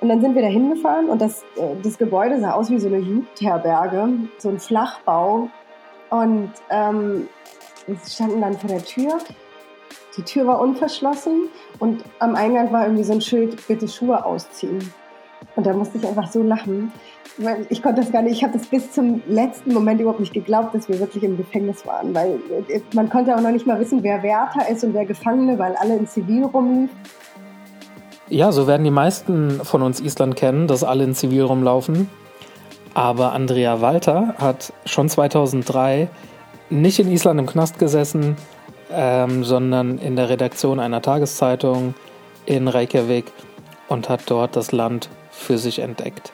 [0.00, 2.88] Und dann sind wir da hingefahren und das, äh, das Gebäude sah aus wie so
[2.88, 5.48] eine Jugendherberge, so ein Flachbau.
[6.10, 7.28] Und ähm,
[7.86, 9.18] wir standen dann vor der Tür.
[10.16, 11.48] Die Tür war unverschlossen
[11.78, 14.78] und am Eingang war irgendwie so ein Schild, bitte Schuhe ausziehen.
[15.56, 16.92] Und da musste ich einfach so lachen.
[17.68, 20.74] Ich konnte das gar nicht, ich habe das bis zum letzten Moment überhaupt nicht geglaubt,
[20.74, 22.14] dass wir wirklich im Gefängnis waren.
[22.14, 25.58] Weil äh, man konnte auch noch nicht mal wissen, wer Wärter ist und wer Gefangene,
[25.58, 26.90] weil alle in Zivil rumliefen.
[28.28, 32.10] Ja, so werden die meisten von uns Island kennen, dass alle in Zivil rumlaufen.
[32.92, 36.08] Aber Andrea Walter hat schon 2003
[36.68, 38.36] nicht in Island im Knast gesessen,
[38.90, 41.94] ähm, sondern in der Redaktion einer Tageszeitung
[42.46, 43.26] in Reykjavik
[43.88, 46.32] und hat dort das Land für sich entdeckt.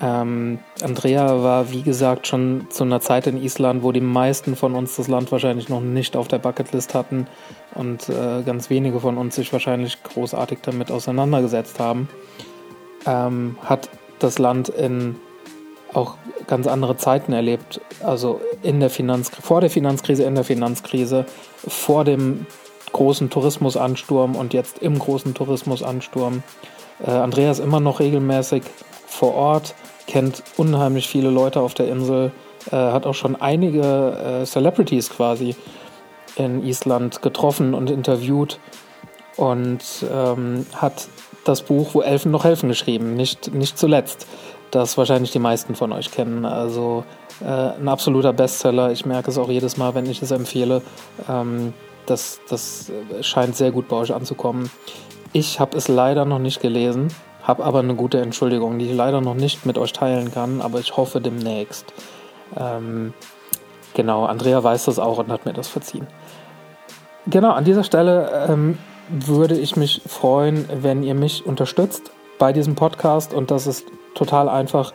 [0.00, 4.74] Ähm, Andrea war, wie gesagt, schon zu einer Zeit in Island, wo die meisten von
[4.74, 7.26] uns das Land wahrscheinlich noch nicht auf der Bucketlist hatten
[7.74, 12.08] und äh, ganz wenige von uns sich wahrscheinlich großartig damit auseinandergesetzt haben.
[13.06, 15.16] Ähm, hat das Land in
[15.94, 21.24] auch ganz andere Zeiten erlebt, also in der Finanz vor der Finanzkrise, in der Finanzkrise,
[21.66, 22.46] vor dem
[22.92, 26.42] großen Tourismusansturm und jetzt im großen Tourismusansturm.
[27.04, 28.62] Äh, Andrea ist immer noch regelmäßig
[29.06, 29.74] vor Ort,
[30.06, 32.32] kennt unheimlich viele Leute auf der Insel,
[32.70, 35.56] äh, hat auch schon einige äh, Celebrities quasi
[36.36, 38.58] in Island getroffen und interviewt
[39.36, 39.80] und
[40.12, 41.08] ähm, hat
[41.44, 44.26] das Buch Wo Elfen noch helfen geschrieben, nicht, nicht zuletzt,
[44.70, 46.44] das wahrscheinlich die meisten von euch kennen.
[46.44, 47.04] Also
[47.40, 48.90] äh, ein absoluter Bestseller.
[48.90, 50.82] Ich merke es auch jedes Mal, wenn ich es empfehle.
[51.28, 51.72] Ähm,
[52.06, 54.70] das, das scheint sehr gut bei euch anzukommen.
[55.32, 57.08] Ich habe es leider noch nicht gelesen.
[57.46, 60.80] Habe aber eine gute Entschuldigung, die ich leider noch nicht mit euch teilen kann, aber
[60.80, 61.92] ich hoffe demnächst.
[62.58, 63.14] Ähm,
[63.94, 66.08] genau, Andrea weiß das auch und hat mir das verziehen.
[67.28, 72.10] Genau, an dieser Stelle ähm, würde ich mich freuen, wenn ihr mich unterstützt
[72.40, 74.92] bei diesem Podcast und das ist total einfach.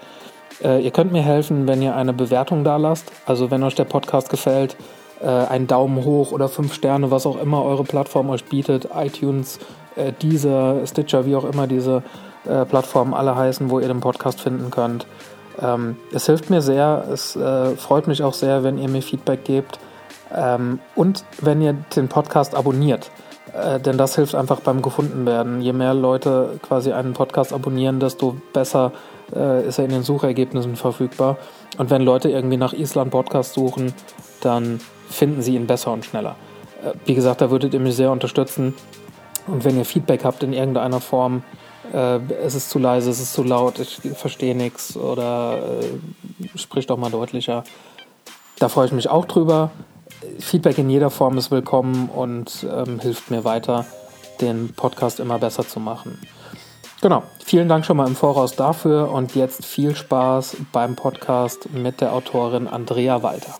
[0.62, 3.14] Äh, ihr könnt mir helfen, wenn ihr eine Bewertung da lasst.
[3.26, 4.76] Also wenn euch der Podcast gefällt,
[5.22, 9.58] äh, einen Daumen hoch oder fünf Sterne, was auch immer eure Plattform euch bietet, iTunes,
[9.96, 12.04] äh, Deezer, Stitcher, wie auch immer diese
[12.46, 15.06] äh, Plattformen alle heißen, wo ihr den Podcast finden könnt.
[15.62, 19.44] Ähm, es hilft mir sehr, es äh, freut mich auch sehr, wenn ihr mir Feedback
[19.44, 19.80] gebt
[20.34, 23.12] ähm, und wenn ihr den Podcast abonniert.
[23.54, 25.62] Äh, denn das hilft einfach beim Gefundenwerden.
[25.62, 28.92] Je mehr Leute quasi einen Podcast abonnieren, desto besser
[29.36, 31.38] äh, ist er in den Suchergebnissen verfügbar.
[31.78, 33.94] Und wenn Leute irgendwie nach Island Podcast suchen,
[34.42, 34.80] dann
[35.10, 36.36] finden sie ihn besser und schneller.
[36.84, 38.74] Äh, wie gesagt, da würdet ihr mich sehr unterstützen.
[39.48, 41.44] Und wenn ihr Feedback habt in irgendeiner Form,
[41.94, 46.88] äh, es ist zu leise, es ist zu laut, ich verstehe nichts oder äh, sprich
[46.88, 47.64] doch mal deutlicher.
[48.60, 49.72] Da freue ich mich auch drüber.
[50.40, 53.86] Feedback in jeder Form ist willkommen und ähm, hilft mir weiter,
[54.40, 56.20] den Podcast immer besser zu machen.
[57.02, 62.00] Genau, vielen Dank schon mal im Voraus dafür und jetzt viel Spaß beim Podcast mit
[62.00, 63.56] der Autorin Andrea Walter.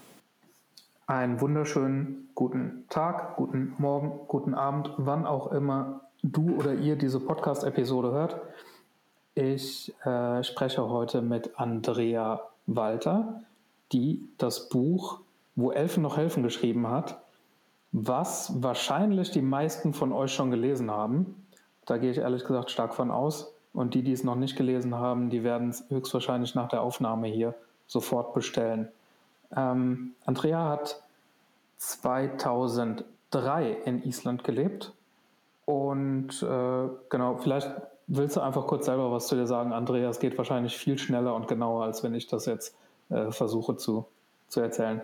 [1.08, 7.20] Einen wunderschönen guten Tag, guten Morgen, guten Abend, wann auch immer du oder ihr diese
[7.20, 8.42] Podcast-Episode hört.
[9.34, 13.42] Ich äh, spreche heute mit Andrea Walter,
[13.92, 15.20] die das Buch
[15.56, 17.22] Wo Elfen noch helfen geschrieben hat,
[17.92, 21.48] was wahrscheinlich die meisten von euch schon gelesen haben.
[21.86, 23.54] Da gehe ich ehrlich gesagt stark von aus.
[23.74, 27.28] Und die, die es noch nicht gelesen haben, die werden es höchstwahrscheinlich nach der Aufnahme
[27.28, 27.56] hier
[27.88, 28.90] sofort bestellen.
[29.56, 31.02] Ähm, Andrea hat
[31.78, 34.94] 2003 in Island gelebt
[35.72, 37.72] und äh, genau, vielleicht
[38.08, 40.10] willst du einfach kurz selber was zu dir sagen, Andrea.
[40.10, 42.76] Es geht wahrscheinlich viel schneller und genauer, als wenn ich das jetzt
[43.10, 44.06] äh, versuche zu,
[44.50, 45.02] zu erzählen.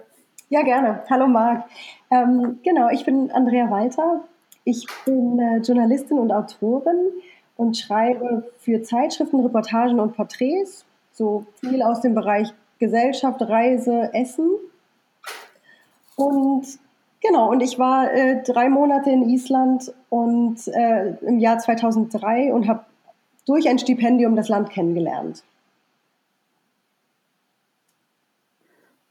[0.49, 1.03] Ja, gerne.
[1.09, 1.65] Hallo Marc.
[2.11, 4.21] Ähm, genau, ich bin Andrea Walter.
[4.65, 7.11] Ich bin äh, Journalistin und Autorin
[7.55, 10.83] und schreibe für Zeitschriften, Reportagen und Porträts.
[11.13, 14.49] So viel aus dem Bereich Gesellschaft, Reise, Essen.
[16.17, 16.67] Und
[17.21, 22.67] Genau, und ich war äh, drei Monate in Island und äh, im Jahr 2003 und
[22.67, 22.85] habe
[23.45, 25.43] durch ein Stipendium das Land kennengelernt.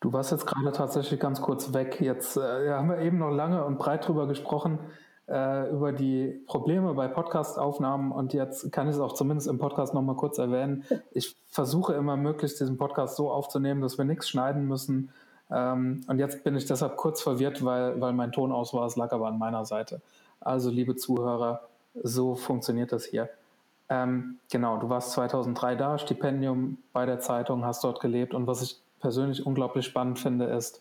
[0.00, 2.00] Du warst jetzt gerade tatsächlich ganz kurz weg.
[2.00, 4.78] Jetzt äh, haben wir eben noch lange und breit drüber gesprochen,
[5.26, 9.94] äh, über die Probleme bei Podcastaufnahmen und jetzt kann ich es auch zumindest im Podcast
[9.94, 10.84] nochmal kurz erwähnen.
[11.10, 15.10] Ich versuche immer möglichst diesen Podcast so aufzunehmen, dass wir nichts schneiden müssen
[15.50, 18.87] ähm, und jetzt bin ich deshalb kurz verwirrt, weil, weil mein Ton aus war.
[18.87, 20.00] Es lag aber an meiner Seite.
[20.40, 21.62] Also, liebe Zuhörer,
[22.02, 23.28] so funktioniert das hier.
[23.88, 28.34] Ähm, genau, du warst 2003 da, Stipendium bei der Zeitung, hast dort gelebt.
[28.34, 30.81] Und was ich persönlich unglaublich spannend finde, ist,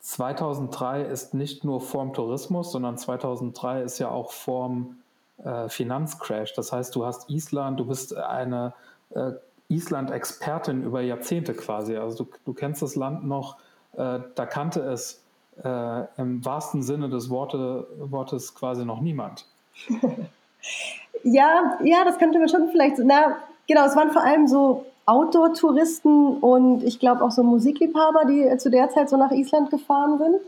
[0.00, 4.96] 2003 ist nicht nur vorm Tourismus, sondern 2003 ist ja auch vorm
[5.44, 6.54] äh, Finanzcrash.
[6.54, 8.72] Das heißt, du hast Island, du bist eine
[9.10, 9.32] äh,
[9.68, 11.96] Island-Expertin über Jahrzehnte quasi.
[11.96, 13.58] Also du, du kennst das Land noch,
[13.96, 15.22] äh, da kannte es
[15.62, 19.46] äh, im wahrsten Sinne des Worte, Wortes quasi noch niemand.
[21.22, 23.36] ja, ja, das könnte man schon vielleicht, na,
[23.68, 28.70] genau, es waren vor allem so Outdoor-Touristen und ich glaube auch so Musikliebhaber, die zu
[28.70, 30.40] der Zeit so nach Island gefahren sind.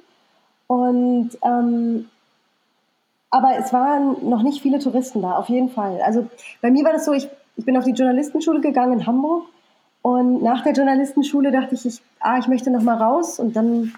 [0.67, 2.09] Und ähm,
[3.31, 6.01] aber es waren noch nicht viele Touristen da, auf jeden Fall.
[6.03, 6.29] Also
[6.63, 9.47] bei mir war das so, ich, ich bin auf die Journalistenschule gegangen in Hamburg
[10.05, 13.95] und nach der Journalistenschule dachte ich, ich, ah, ich möchte noch mal raus und dann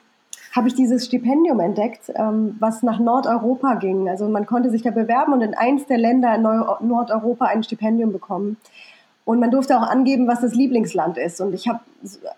[0.54, 4.08] habe ich dieses Stipendium entdeckt, ähm, was nach Nordeuropa ging.
[4.08, 7.64] Also man konnte sich da bewerben und in eins der Länder in Neu Nordeuropa ein
[7.64, 8.56] Stipendium bekommen.
[9.24, 11.40] Und man durfte auch angeben, was das Lieblingsland ist.
[11.40, 11.80] Und ich habe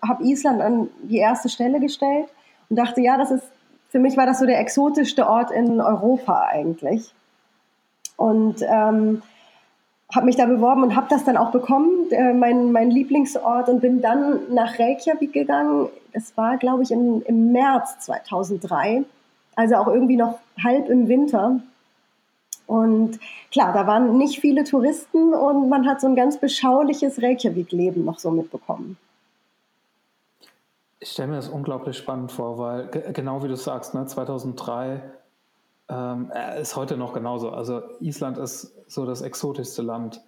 [0.01, 2.25] hab Island an die erste Stelle gestellt
[2.71, 3.43] und dachte, ja, das ist
[3.91, 7.13] für mich war das so der exotischste Ort in Europa eigentlich.
[8.17, 9.21] Und ähm,
[10.13, 13.81] habe mich da beworben und habe das dann auch bekommen, äh, mein, mein Lieblingsort, und
[13.81, 15.89] bin dann nach Reykjavik gegangen.
[16.13, 19.03] Das war, glaube ich, im, im März 2003,
[19.55, 21.59] also auch irgendwie noch halb im Winter.
[22.65, 23.19] Und
[23.51, 28.19] klar, da waren nicht viele Touristen und man hat so ein ganz beschauliches Reykjavik-Leben noch
[28.19, 28.97] so mitbekommen.
[30.99, 35.01] Ich stelle mir das unglaublich spannend vor, weil genau wie du sagst, ne, 2003
[35.89, 37.49] ähm, äh, ist heute noch genauso.
[37.49, 40.21] Also Island ist so das exotischste Land,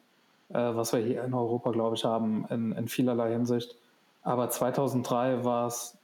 [0.49, 3.75] äh, was wir hier in Europa, glaube ich, haben, in, in vielerlei Hinsicht.
[4.23, 5.97] Aber 2003 war es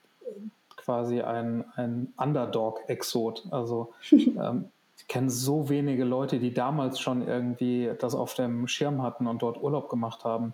[0.76, 3.48] quasi ein, ein Underdog-Exot.
[3.52, 4.66] Also ähm,
[4.98, 9.42] ich kenne so wenige Leute, die damals schon irgendwie das auf dem Schirm hatten und
[9.42, 10.54] dort Urlaub gemacht haben.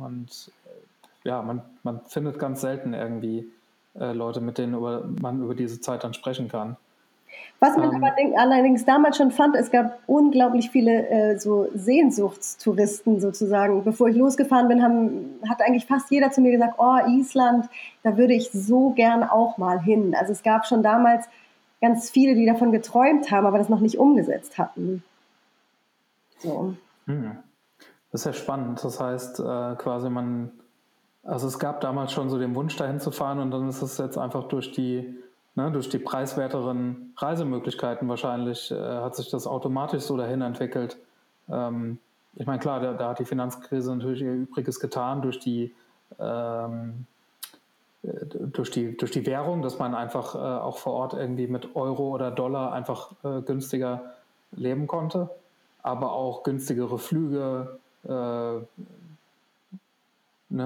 [0.00, 0.50] Und
[1.22, 3.50] ja, man, man findet ganz selten irgendwie
[3.98, 6.76] äh, Leute, mit denen über, man über diese Zeit dann sprechen kann.
[7.64, 13.20] Was man ähm, aber allerdings damals schon fand, es gab unglaublich viele äh, so Sehnsuchtstouristen
[13.20, 13.84] sozusagen.
[13.84, 17.70] Bevor ich losgefahren bin, haben, hat eigentlich fast jeder zu mir gesagt, oh, Island,
[18.02, 20.14] da würde ich so gern auch mal hin.
[20.14, 21.26] Also es gab schon damals
[21.80, 25.02] ganz viele, die davon geträumt haben, aber das noch nicht umgesetzt hatten.
[26.38, 26.74] So.
[27.06, 27.38] Hm.
[28.12, 28.84] Das ist ja spannend.
[28.84, 30.50] Das heißt, äh, quasi man
[31.22, 33.96] also es gab damals schon so den Wunsch, dahin zu fahren und dann ist es
[33.96, 35.16] jetzt einfach durch die,
[35.54, 40.96] ne, durch die preiswerteren Reisemöglichkeiten wahrscheinlich, äh, hat sich das automatisch so dahin entwickelt.
[41.48, 41.98] Ähm,
[42.36, 45.72] ich meine, klar, da, da, hat die Finanzkrise natürlich ihr Übriges getan durch die,
[46.18, 47.06] ähm,
[48.02, 51.76] äh, durch die, durch die Währung, dass man einfach äh, auch vor Ort irgendwie mit
[51.76, 54.14] Euro oder Dollar einfach äh, günstiger
[54.52, 55.30] leben konnte,
[55.82, 58.66] aber auch günstigere Flüge, äh, ne,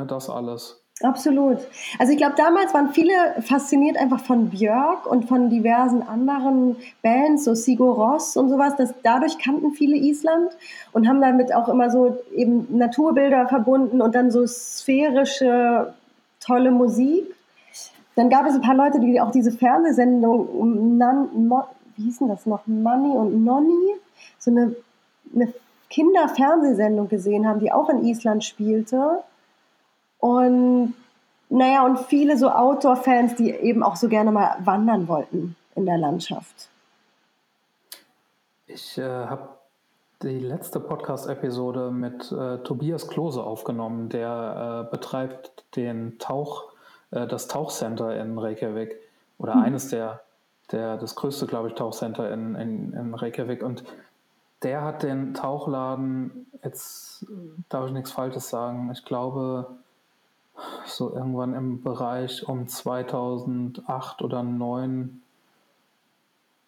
[0.06, 0.80] das alles.
[1.00, 1.58] Absolut.
[2.00, 7.44] Also ich glaube, damals waren viele fasziniert einfach von Björk und von diversen anderen Bands,
[7.44, 8.74] so Sigur Ross und sowas.
[8.76, 10.50] Das, dadurch kannten viele Island
[10.92, 15.94] und haben damit auch immer so eben Naturbilder verbunden und dann so sphärische,
[16.40, 17.32] tolle Musik.
[18.16, 21.62] Dann gab es ein paar Leute, die auch diese Fernsehsendung, Nan, Mo,
[21.94, 23.94] wie hieß denn das noch, Money und Nonny,
[24.38, 24.74] so eine,
[25.32, 25.52] eine
[25.90, 29.22] Kinderfernsehsendung gesehen haben, die auch in Island spielte.
[30.18, 30.94] Und
[31.48, 35.98] naja, und viele so Outdoor-Fans, die eben auch so gerne mal wandern wollten in der
[35.98, 36.68] Landschaft.
[38.66, 39.48] Ich äh, habe
[40.22, 46.72] die letzte Podcast-Episode mit äh, Tobias Klose aufgenommen, der äh, betreibt den Tauch,
[47.12, 48.96] äh, das Tauchcenter in Reykjavik
[49.38, 49.62] oder hm.
[49.62, 50.20] eines der,
[50.72, 53.62] der, das größte, glaube ich, Tauchcenter in, in, in Reykjavik.
[53.62, 53.84] Und
[54.62, 57.24] der hat den Tauchladen, jetzt
[57.68, 59.78] darf ich nichts Falsches sagen, ich glaube
[60.84, 65.22] so irgendwann im Bereich um 2008 oder 2009,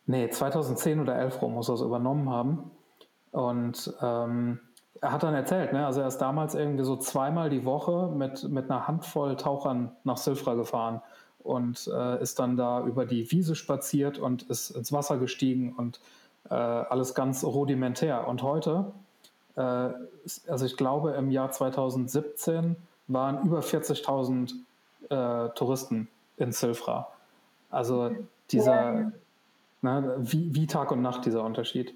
[0.07, 2.71] nee, 2010 oder 11 rum muss er es übernommen haben.
[3.33, 4.61] Und ähm,
[5.01, 8.49] er hat dann erzählt, ne, also er ist damals irgendwie so zweimal die Woche mit,
[8.49, 11.01] mit einer Handvoll Tauchern nach Silfra gefahren
[11.43, 16.01] und äh, ist dann da über die Wiese spaziert und ist ins Wasser gestiegen und
[16.51, 18.29] äh, alles ganz rudimentär.
[18.29, 18.93] Und heute,
[19.57, 19.91] äh,
[20.49, 22.77] also ich glaube im Jahr 2017,
[23.13, 24.55] waren über 40.000
[25.09, 27.09] äh, Touristen in Silfra.
[27.71, 28.11] Also
[28.51, 29.13] dieser, ja.
[29.83, 31.95] ne, wie, wie Tag und Nacht dieser Unterschied.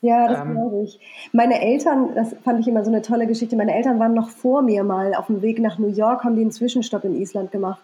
[0.00, 1.00] Ja, das ähm, glaube ich.
[1.32, 4.62] Meine Eltern, das fand ich immer so eine tolle Geschichte, meine Eltern waren noch vor
[4.62, 7.80] mir mal auf dem Weg nach New York, haben die einen Zwischenstopp in Island gemacht.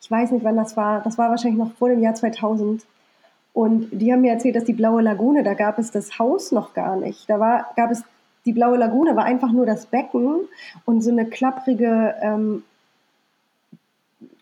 [0.00, 1.02] Ich weiß nicht, wann das war.
[1.02, 2.86] Das war wahrscheinlich noch vor dem Jahr 2000.
[3.52, 6.74] Und die haben mir erzählt, dass die Blaue Lagune, da gab es das Haus noch
[6.74, 7.28] gar nicht.
[7.28, 8.04] Da war, gab es
[8.46, 10.48] die Blaue Lagune war einfach nur das Becken
[10.84, 12.62] und so eine klapprige ähm,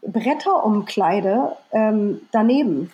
[0.06, 2.92] Bretterumkleide ähm, daneben.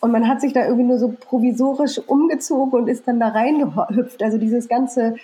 [0.00, 4.22] Und man hat sich da irgendwie nur so provisorisch umgezogen und ist dann da reingehüpft.
[4.22, 5.16] Also dieses ganze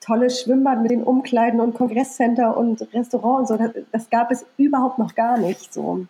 [0.00, 4.46] tolle Schwimmbad mit den Umkleiden und Kongresscenter und Restaurant und so, das, das gab es
[4.56, 6.06] überhaupt noch gar nicht so.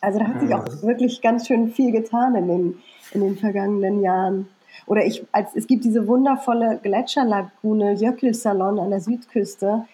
[0.00, 2.78] Also da hat sich auch wirklich ganz schön viel getan in den,
[3.12, 4.48] in den vergangenen Jahren.
[4.88, 9.84] Oder ich, als, es gibt diese wundervolle Gletscherlagune Jökulsalon an der Südküste,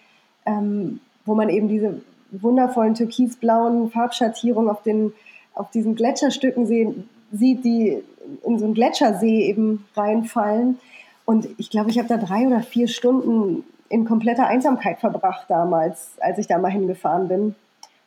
[0.46, 5.12] ähm, wo man eben diese wundervollen türkisblauen Farbschattierungen auf, den,
[5.54, 8.02] auf diesen Gletscherstücken sehen, sieht, die
[8.44, 10.78] in so einen Gletschersee eben reinfallen.
[11.24, 16.12] Und ich glaube, ich habe da drei oder vier Stunden in kompletter Einsamkeit verbracht damals,
[16.20, 17.54] als ich da mal hingefahren bin.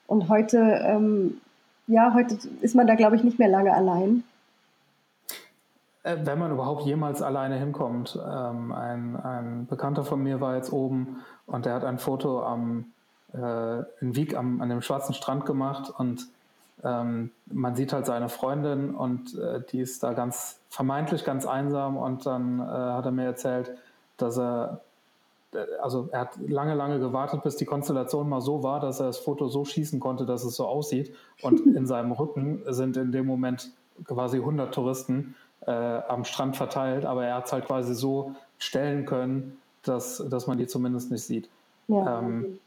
[0.08, 1.42] Und heute, ähm,
[1.88, 4.24] ja, heute ist man da, glaube ich, nicht mehr lange allein.
[6.08, 8.18] Äh, wenn man überhaupt jemals alleine hinkommt.
[8.18, 12.86] Ähm, ein, ein, Bekannter von mir war jetzt oben und der hat ein Foto am,
[13.34, 16.28] äh, in Wieg am, an dem schwarzen Strand gemacht und
[16.84, 21.98] ähm, man sieht halt seine Freundin und äh, die ist da ganz vermeintlich ganz einsam
[21.98, 23.72] und dann äh, hat er mir erzählt,
[24.16, 24.80] dass er
[25.54, 29.08] äh, also er hat lange, lange gewartet, bis die Konstellation mal so war, dass er
[29.08, 31.14] das Foto so schießen konnte, dass es so aussieht.
[31.42, 33.72] Und in seinem Rücken sind in dem Moment
[34.06, 35.36] quasi 100 Touristen
[35.68, 40.48] äh, am Strand verteilt, aber er hat es halt quasi so stellen können, dass, dass
[40.48, 41.50] man die zumindest nicht sieht.
[41.88, 42.20] Ja.
[42.20, 42.60] Ähm,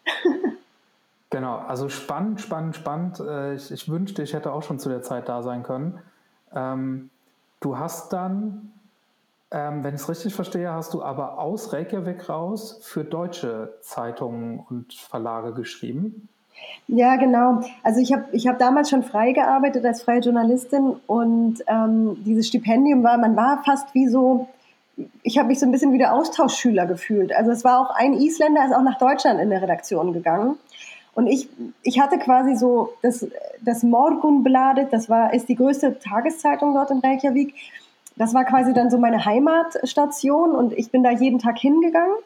[1.30, 3.21] genau, also spannend, spannend, spannend.
[3.21, 5.99] Äh, ich, ich, wünschte, ich hätte auch schon zu der Zeit da sein können.
[6.54, 7.11] Ähm,
[7.61, 8.73] du hast dann,
[9.50, 14.61] ähm, wenn ich es richtig verstehe, hast du aber aus Reykjavik raus für deutsche Zeitungen
[14.61, 16.28] und Verlage geschrieben.
[16.93, 17.61] Ja, genau.
[17.85, 22.49] Also ich habe ich hab damals schon frei gearbeitet als freie Journalistin und ähm, dieses
[22.49, 24.49] Stipendium war, man war fast wie so,
[25.23, 27.33] ich habe mich so ein bisschen wie der Austauschschüler gefühlt.
[27.33, 30.59] Also es war auch ein Isländer, ist auch nach Deutschland in der Redaktion gegangen.
[31.14, 31.49] Und ich,
[31.83, 33.25] ich hatte quasi so das,
[33.61, 37.55] das Morgunbladet, das war, ist die größte Tageszeitung dort in Reykjavik.
[38.17, 42.17] Das war quasi dann so meine Heimatstation und ich bin da jeden Tag hingegangen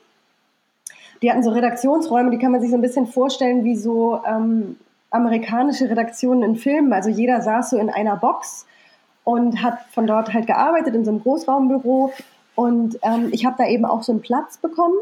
[1.22, 4.76] die hatten so Redaktionsräume, die kann man sich so ein bisschen vorstellen wie so ähm,
[5.10, 6.92] amerikanische Redaktionen in Filmen.
[6.92, 8.66] Also jeder saß so in einer Box
[9.22, 12.12] und hat von dort halt gearbeitet in so einem Großraumbüro.
[12.54, 14.96] Und ähm, ich habe da eben auch so einen Platz bekommen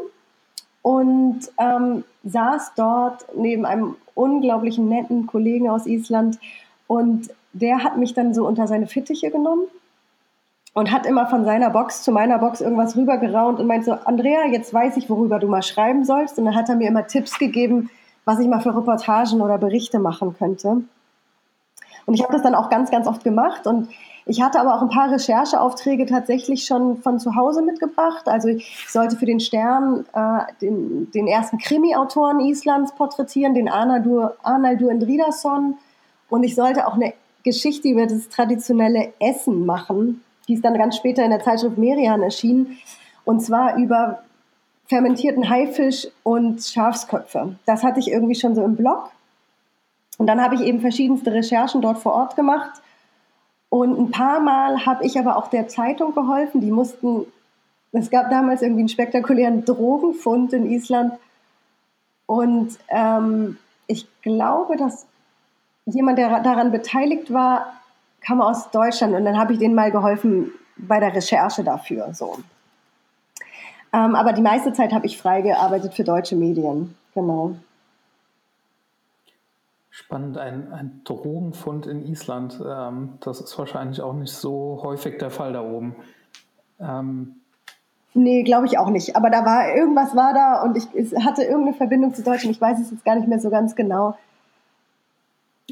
[0.81, 6.39] und ähm, saß dort neben einem unglaublichen netten Kollegen aus Island.
[6.87, 9.67] Und der hat mich dann so unter seine Fittiche genommen
[10.73, 14.45] und hat immer von seiner Box zu meiner Box irgendwas rübergeraunt und meint so, Andrea,
[14.51, 16.39] jetzt weiß ich, worüber du mal schreiben sollst.
[16.39, 17.89] Und dann hat er mir immer Tipps gegeben,
[18.25, 20.81] was ich mal für Reportagen oder Berichte machen könnte.
[22.05, 23.67] Und ich habe das dann auch ganz, ganz oft gemacht.
[23.67, 23.89] Und
[24.25, 28.27] ich hatte aber auch ein paar Rechercheaufträge tatsächlich schon von zu Hause mitgebracht.
[28.27, 34.35] Also ich sollte für den Stern äh, den, den ersten Krimi-Autoren Islands porträtieren, den Arnaldur,
[34.41, 35.77] Arnaldur Indridason.
[36.29, 37.13] Und ich sollte auch eine
[37.43, 42.21] Geschichte über das traditionelle Essen machen die ist dann ganz später in der Zeitschrift Merian
[42.21, 42.77] erschienen.
[43.25, 44.23] Und zwar über
[44.87, 47.55] fermentierten Haifisch und Schafsköpfe.
[47.65, 49.11] Das hatte ich irgendwie schon so im Blog.
[50.17, 52.81] Und dann habe ich eben verschiedenste Recherchen dort vor Ort gemacht.
[53.69, 56.61] Und ein paar Mal habe ich aber auch der Zeitung geholfen.
[56.61, 57.25] Die mussten,
[57.91, 61.13] es gab damals irgendwie einen spektakulären Drogenfund in Island.
[62.27, 63.57] Und ähm,
[63.87, 65.07] ich glaube, dass
[65.85, 67.73] jemand, der daran beteiligt war,
[68.25, 72.13] kam aus Deutschland und dann habe ich denen mal geholfen bei der Recherche dafür.
[72.13, 72.37] So.
[73.93, 76.95] Ähm, aber die meiste Zeit habe ich frei gearbeitet für deutsche Medien.
[77.13, 77.55] Genau.
[79.89, 82.59] Spannend, ein, ein Drogenfund in Island.
[82.65, 85.95] Ähm, das ist wahrscheinlich auch nicht so häufig der Fall da oben.
[86.79, 87.35] Ähm,
[88.15, 89.15] Nee, glaube ich auch nicht.
[89.15, 92.55] Aber da war irgendwas war da und ich hatte irgendeine Verbindung zu Deutschland.
[92.55, 94.15] Ich weiß es jetzt gar nicht mehr so ganz genau.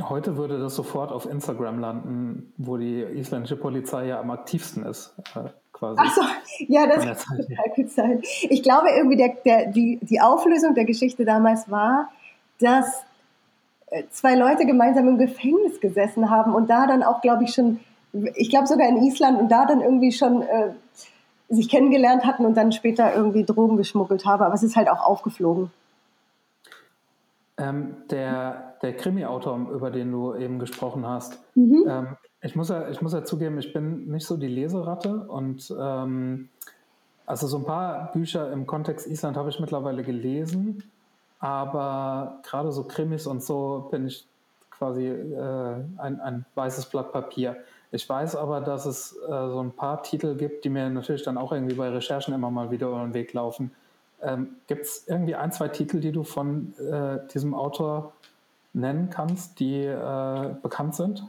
[0.01, 5.13] Heute würde das sofort auf Instagram landen, wo die isländische Polizei ja am aktivsten ist.
[5.35, 5.99] Äh, quasi.
[6.01, 6.21] Ach so,
[6.67, 8.21] ja, das kann total gut sein.
[8.49, 12.09] Ich glaube irgendwie, der, der, die, die Auflösung der Geschichte damals war,
[12.59, 13.03] dass
[13.87, 17.81] äh, zwei Leute gemeinsam im Gefängnis gesessen haben und da dann auch, glaube ich, schon,
[18.35, 20.73] ich glaube sogar in Island und da dann irgendwie schon äh,
[21.49, 24.41] sich kennengelernt hatten und dann später irgendwie Drogen geschmuggelt haben.
[24.41, 25.69] Aber es ist halt auch aufgeflogen.
[27.61, 31.85] Ähm, der der Krimi-Autor, über den du eben gesprochen hast, mhm.
[31.87, 32.07] ähm,
[32.41, 36.49] ich, muss ja, ich muss ja zugeben, ich bin nicht so die Leseratte und ähm,
[37.25, 40.83] also so ein paar Bücher im Kontext Island habe ich mittlerweile gelesen,
[41.39, 44.27] aber gerade so Krimis und so bin ich
[44.71, 47.57] quasi äh, ein, ein weißes Blatt Papier.
[47.91, 51.37] Ich weiß aber, dass es äh, so ein paar Titel gibt, die mir natürlich dann
[51.37, 53.71] auch irgendwie bei Recherchen immer mal wieder über den Weg laufen.
[54.23, 58.13] Ähm, Gibt es irgendwie ein, zwei Titel, die du von äh, diesem Autor
[58.73, 61.27] nennen kannst, die äh, bekannt sind?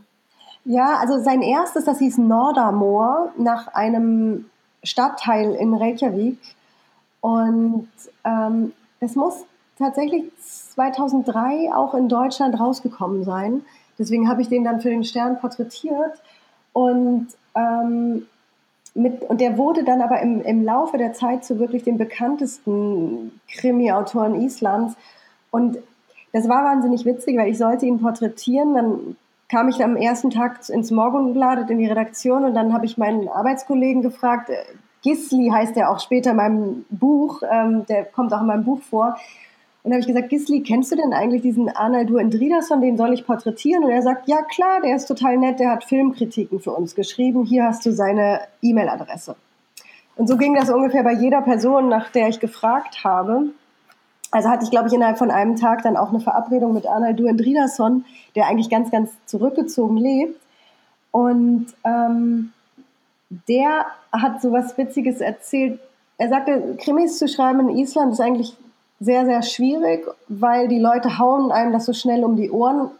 [0.64, 4.46] Ja, also sein erstes, das hieß Nordermoor, nach einem
[4.84, 6.38] Stadtteil in Reykjavik.
[7.20, 7.88] Und
[8.24, 8.72] ähm,
[9.14, 9.44] muss
[9.78, 13.62] tatsächlich 2003 auch in Deutschland rausgekommen sein.
[13.98, 16.20] Deswegen habe ich den dann für den Stern porträtiert.
[16.72, 18.26] Und, ähm,
[18.94, 23.40] mit, und der wurde dann aber im, im Laufe der Zeit zu wirklich dem bekanntesten
[23.50, 24.96] Krimi-Autoren Islands.
[25.50, 25.78] Und
[26.32, 28.74] das war wahnsinnig witzig, weil ich sollte ihn porträtieren.
[28.74, 29.16] Dann
[29.48, 33.28] kam ich am ersten Tag ins Morgenbladet in die Redaktion und dann habe ich meinen
[33.28, 34.56] Arbeitskollegen gefragt, äh,
[35.02, 38.80] Gisli heißt er auch später in meinem Buch, ähm, der kommt auch in meinem Buch
[38.80, 39.16] vor.
[39.82, 43.12] Und da habe ich gesagt, Gisli, kennst du denn eigentlich diesen Arnaldur Endridason, den soll
[43.12, 43.82] ich porträtieren?
[43.82, 47.44] Und er sagt, ja klar, der ist total nett, der hat Filmkritiken für uns geschrieben,
[47.44, 49.34] hier hast du seine E-Mail-Adresse.
[50.14, 53.50] Und so ging das ungefähr bei jeder Person, nach der ich gefragt habe.
[54.30, 57.28] Also hatte ich, glaube ich, innerhalb von einem Tag dann auch eine Verabredung mit Arnaldur
[57.28, 58.04] Endridason,
[58.36, 60.40] der eigentlich ganz, ganz zurückgezogen lebt.
[61.10, 62.52] Und ähm,
[63.48, 65.80] der hat so was Witziges erzählt.
[66.18, 68.56] Er sagte, Krimis zu schreiben in Island ist eigentlich
[69.02, 72.90] sehr, sehr schwierig, weil die Leute hauen einem das so schnell um die Ohren,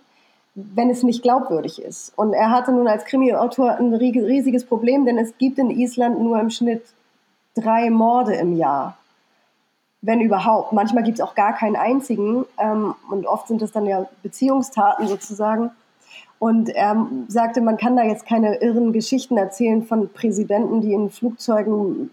[0.55, 2.13] wenn es nicht glaubwürdig ist.
[2.17, 6.41] Und er hatte nun als Krimi-Autor ein riesiges Problem, denn es gibt in Island nur
[6.41, 6.83] im Schnitt
[7.55, 8.97] drei Morde im Jahr.
[10.01, 10.73] Wenn überhaupt.
[10.73, 12.45] Manchmal gibt es auch gar keinen einzigen.
[12.59, 15.71] Ähm, und oft sind es dann ja Beziehungstaten sozusagen.
[16.41, 21.09] Und er sagte, man kann da jetzt keine irren Geschichten erzählen von Präsidenten, die in
[21.09, 22.11] Flugzeugen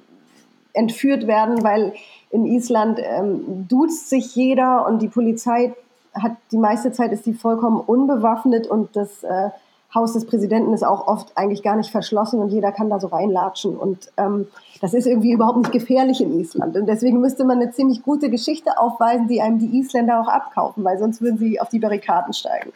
[0.74, 1.93] entführt werden, weil
[2.31, 5.74] in Island ähm, duzt sich jeder und die Polizei
[6.13, 9.50] hat die meiste Zeit ist die vollkommen unbewaffnet und das äh,
[9.93, 13.07] Haus des Präsidenten ist auch oft eigentlich gar nicht verschlossen und jeder kann da so
[13.07, 13.75] reinlatschen.
[13.75, 14.48] Und ähm,
[14.81, 16.77] das ist irgendwie überhaupt nicht gefährlich in Island.
[16.77, 20.83] Und deswegen müsste man eine ziemlich gute Geschichte aufweisen, die einem die Isländer auch abkaufen,
[20.83, 22.71] weil sonst würden sie auf die Barrikaden steigen.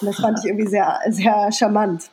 [0.00, 2.10] Und das fand ich irgendwie sehr, sehr charmant.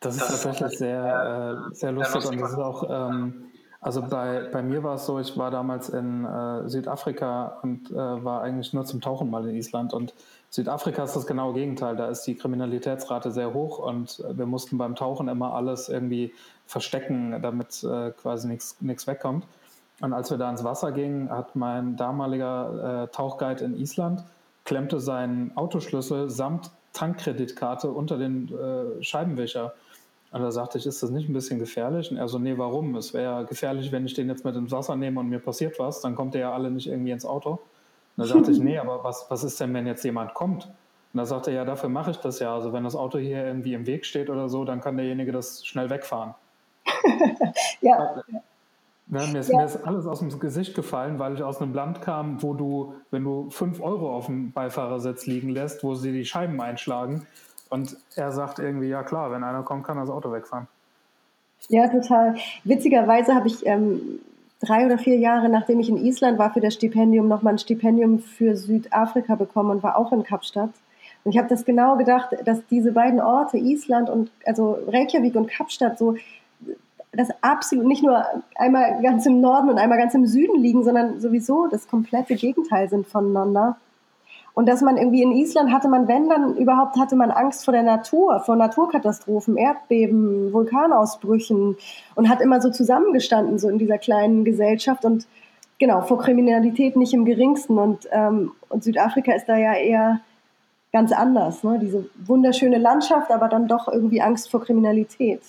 [0.00, 3.45] Das ist tatsächlich sehr, äh, sehr lustig und das ist auch, ähm,
[3.80, 7.94] also bei, bei mir war es so, ich war damals in äh, Südafrika und äh,
[7.94, 10.14] war eigentlich nur zum Tauchen mal in Island und
[10.50, 14.78] Südafrika ist das genaue Gegenteil, da ist die Kriminalitätsrate sehr hoch und äh, wir mussten
[14.78, 16.32] beim Tauchen immer alles irgendwie
[16.66, 19.46] verstecken, damit äh, quasi nichts wegkommt.
[20.00, 24.24] Und als wir da ins Wasser gingen, hat mein damaliger äh, Tauchguide in Island
[24.64, 29.74] klemmte seinen Autoschlüssel samt Tankkreditkarte unter den äh, Scheibenwischer.
[30.32, 32.10] Und da sagte ich, ist das nicht ein bisschen gefährlich?
[32.10, 32.94] Und er so, nee, warum?
[32.96, 35.78] Es wäre ja gefährlich, wenn ich den jetzt mit ins Wasser nehme und mir passiert
[35.78, 37.52] was, dann kommt der ja alle nicht irgendwie ins Auto.
[37.52, 37.58] Und
[38.16, 40.66] da sagte ich, nee, aber was, was ist denn, wenn jetzt jemand kommt?
[40.66, 42.54] Und da sagte er, ja, dafür mache ich das ja.
[42.54, 45.64] Also wenn das Auto hier irgendwie im Weg steht oder so, dann kann derjenige das
[45.64, 46.34] schnell wegfahren.
[47.80, 48.22] ja.
[49.08, 49.58] Ja, mir, ist, ja.
[49.58, 52.94] mir, ist, alles aus dem Gesicht gefallen, weil ich aus einem Land kam, wo du,
[53.12, 57.26] wenn du 5 Euro auf dem Beifahrersitz liegen lässt, wo sie die Scheiben einschlagen.
[57.68, 60.68] Und er sagt irgendwie, ja klar, wenn einer kommt, kann das Auto wegfahren.
[61.68, 62.36] Ja, total.
[62.64, 64.20] Witzigerweise habe ich ähm,
[64.60, 68.20] drei oder vier Jahre, nachdem ich in Island war für das Stipendium, nochmal ein Stipendium
[68.20, 70.70] für Südafrika bekommen und war auch in Kapstadt.
[71.24, 75.48] Und ich habe das genau gedacht, dass diese beiden Orte, Island und also Reykjavik und
[75.48, 76.16] Kapstadt, so
[77.12, 78.24] das absolut nicht nur
[78.56, 82.88] einmal ganz im Norden und einmal ganz im Süden liegen, sondern sowieso das komplette Gegenteil
[82.88, 83.76] sind voneinander.
[84.56, 87.72] Und dass man irgendwie in Island hatte man, wenn dann überhaupt, hatte man Angst vor
[87.72, 91.76] der Natur, vor Naturkatastrophen, Erdbeben, Vulkanausbrüchen
[92.14, 95.26] und hat immer so zusammengestanden, so in dieser kleinen Gesellschaft und
[95.78, 97.78] genau, vor Kriminalität nicht im geringsten.
[97.78, 100.20] Und, ähm, und Südafrika ist da ja eher
[100.90, 101.78] ganz anders, ne?
[101.78, 105.42] diese wunderschöne Landschaft, aber dann doch irgendwie Angst vor Kriminalität.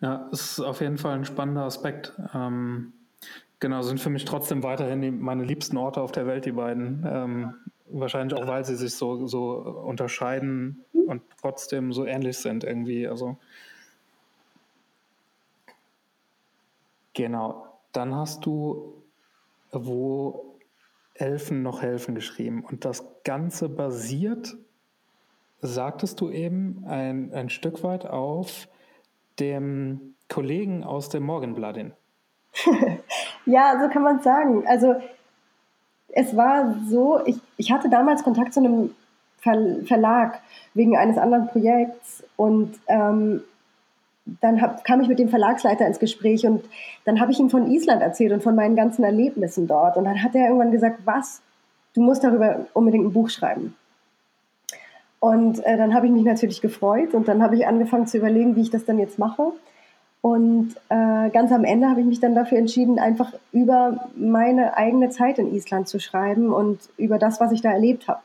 [0.00, 2.14] Ja, ist auf jeden Fall ein spannender Aspekt.
[2.34, 2.94] Ähm,
[3.60, 7.04] genau, sind für mich trotzdem weiterhin die, meine liebsten Orte auf der Welt, die beiden.
[7.08, 7.54] Ähm,
[7.88, 13.06] wahrscheinlich auch, weil sie sich so, so unterscheiden und trotzdem so ähnlich sind irgendwie.
[13.06, 13.38] Also
[17.14, 17.66] genau.
[17.92, 19.02] Dann hast du,
[19.72, 20.56] wo
[21.14, 22.64] Elfen noch helfen geschrieben.
[22.64, 24.54] Und das Ganze basiert,
[25.62, 28.68] sagtest du eben, ein, ein Stück weit auf
[29.38, 31.92] dem Kollegen aus dem Morgenbladin.
[33.46, 34.66] ja, so kann man es sagen.
[34.66, 34.96] Also
[36.08, 38.94] es war so, ich, ich hatte damals Kontakt zu einem
[39.38, 40.40] Ver Verlag
[40.74, 43.42] wegen eines anderen Projekts und ähm,
[44.40, 46.64] dann hab, kam ich mit dem Verlagsleiter ins Gespräch und
[47.04, 49.96] dann habe ich ihm von Island erzählt und von meinen ganzen Erlebnissen dort.
[49.96, 51.42] Und dann hat er irgendwann gesagt, was,
[51.94, 53.76] du musst darüber unbedingt ein Buch schreiben.
[55.20, 58.56] Und äh, dann habe ich mich natürlich gefreut und dann habe ich angefangen zu überlegen,
[58.56, 59.52] wie ich das dann jetzt mache.
[60.20, 65.10] Und äh, ganz am Ende habe ich mich dann dafür entschieden, einfach über meine eigene
[65.10, 68.20] Zeit in Island zu schreiben und über das, was ich da erlebt habe.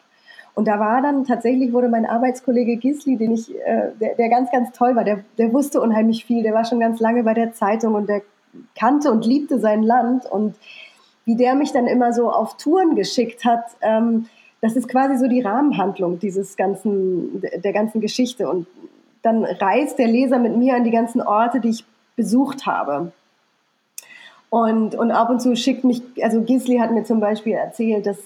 [0.54, 4.52] Und da war dann tatsächlich, wurde mein Arbeitskollege Gisli, den ich, äh, der, der ganz,
[4.52, 7.54] ganz toll war, der, der wusste unheimlich viel, der war schon ganz lange bei der
[7.54, 8.22] Zeitung und der
[8.78, 10.56] kannte und liebte sein Land und
[11.26, 14.28] wie der mich dann immer so auf Touren geschickt hat, ähm,
[14.60, 18.48] das ist quasi so die Rahmenhandlung dieses ganzen, der ganzen Geschichte.
[18.48, 18.68] Und
[19.22, 23.12] dann reist der Leser mit mir an die ganzen Orte, die ich besucht habe.
[24.50, 28.18] Und, und ab und zu schickt mich, also Gisli hat mir zum Beispiel erzählt, dass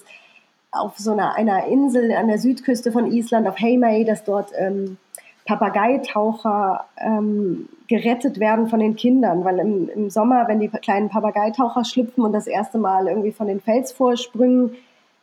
[0.72, 4.98] auf so einer, einer Insel an der Südküste von Island, auf Heimei, dass dort ähm,
[5.46, 11.84] Papageitaucher ähm, gerettet werden von den Kindern, weil im, im Sommer, wenn die kleinen Papageitaucher
[11.84, 14.74] schlüpfen und das erste Mal irgendwie von den Felsvorsprüngen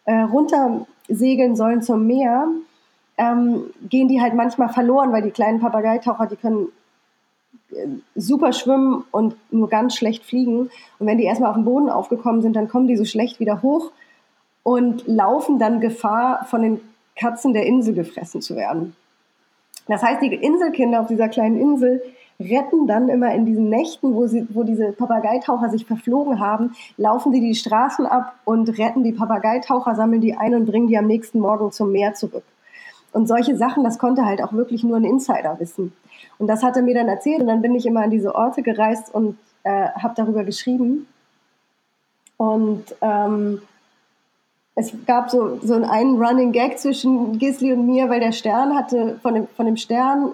[0.06, 2.48] äh, runtersegeln sollen zum Meer,
[3.18, 6.68] ähm, gehen die halt manchmal verloren, weil die kleinen Papageitaucher, die können
[7.72, 10.70] äh, super schwimmen und nur ganz schlecht fliegen.
[11.00, 13.62] Und wenn die erstmal auf den Boden aufgekommen sind, dann kommen die so schlecht wieder
[13.62, 13.92] hoch
[14.64, 16.82] und laufen dann Gefahr, von den
[17.16, 18.96] Katzen der Insel gefressen zu werden.
[19.88, 22.02] Das heißt, die Inselkinder auf dieser kleinen Insel
[22.40, 27.32] retten dann immer in diesen Nächten, wo, sie, wo diese Papageitaucher sich verflogen haben, laufen
[27.32, 31.06] die die Straßen ab und retten die Papageitaucher, sammeln die ein und bringen die am
[31.06, 32.44] nächsten Morgen zum Meer zurück.
[33.14, 35.94] Und solche Sachen, das konnte halt auch wirklich nur ein Insider wissen.
[36.40, 38.64] Und das hat er mir dann erzählt und dann bin ich immer an diese Orte
[38.64, 41.08] gereist und äh, habe darüber geschrieben.
[42.38, 43.62] Und ähm,
[44.76, 49.20] es gab so, so einen Running Gag zwischen Gisli und mir, weil der Stern hatte,
[49.22, 50.32] von dem, von dem Stern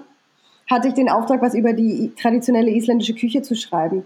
[0.70, 4.06] hatte ich den Auftrag, was über die traditionelle isländische Küche zu schreiben.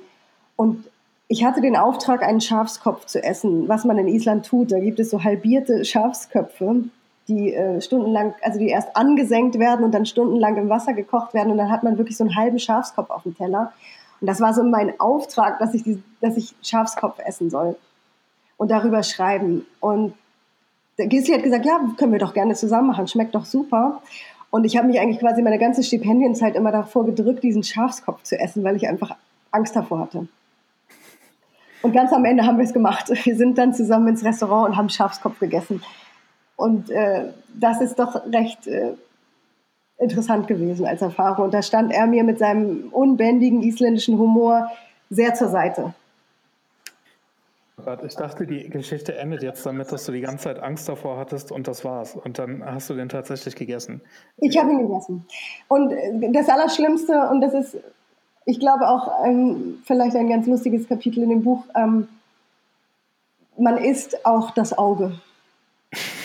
[0.55, 0.85] Und
[1.27, 4.71] ich hatte den Auftrag, einen Schafskopf zu essen, was man in Island tut.
[4.71, 6.85] Da gibt es so halbierte Schafsköpfe,
[7.27, 11.51] die äh, stundenlang, also die erst angesenkt werden und dann stundenlang im Wasser gekocht werden
[11.51, 13.71] und dann hat man wirklich so einen halben Schafskopf auf dem Teller.
[14.19, 17.75] Und das war so mein Auftrag, dass ich, die, dass ich Schafskopf essen soll
[18.57, 19.65] und darüber schreiben.
[19.79, 20.13] Und
[20.97, 24.01] Gisli hat gesagt, ja, können wir doch gerne zusammen machen, schmeckt doch super.
[24.49, 28.39] Und ich habe mich eigentlich quasi meine ganze Stipendienzeit immer davor gedrückt, diesen Schafskopf zu
[28.39, 29.15] essen, weil ich einfach
[29.51, 30.27] Angst davor hatte.
[31.81, 33.09] Und ganz am Ende haben wir es gemacht.
[33.25, 35.83] Wir sind dann zusammen ins Restaurant und haben Schafskopf gegessen.
[36.55, 38.93] Und äh, das ist doch recht äh,
[39.97, 41.45] interessant gewesen als Erfahrung.
[41.45, 44.71] Und da stand er mir mit seinem unbändigen isländischen Humor
[45.09, 45.93] sehr zur Seite.
[48.05, 51.51] Ich dachte, die Geschichte endet jetzt damit, dass du die ganze Zeit Angst davor hattest
[51.51, 52.15] und das war's.
[52.15, 54.01] Und dann hast du den tatsächlich gegessen.
[54.37, 55.25] Ich habe ihn gegessen.
[55.67, 55.91] Und
[56.33, 57.77] das Allerschlimmste, und das ist,
[58.45, 62.07] ich glaube auch ein, vielleicht ein ganz lustiges Kapitel in dem Buch, ähm,
[63.57, 65.19] man isst auch das Auge.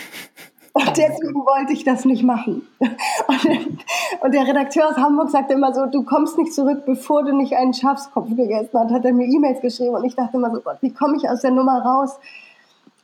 [0.99, 2.67] Deswegen wollte ich das nicht machen.
[2.79, 3.79] Und,
[4.21, 7.55] und, der Redakteur aus Hamburg sagte immer so, du kommst nicht zurück, bevor du nicht
[7.55, 8.91] einen Schafskopf gegessen hast.
[8.93, 11.41] Hat er mir E-Mails geschrieben und ich dachte immer so, Gott, wie komme ich aus
[11.43, 12.19] der Nummer raus?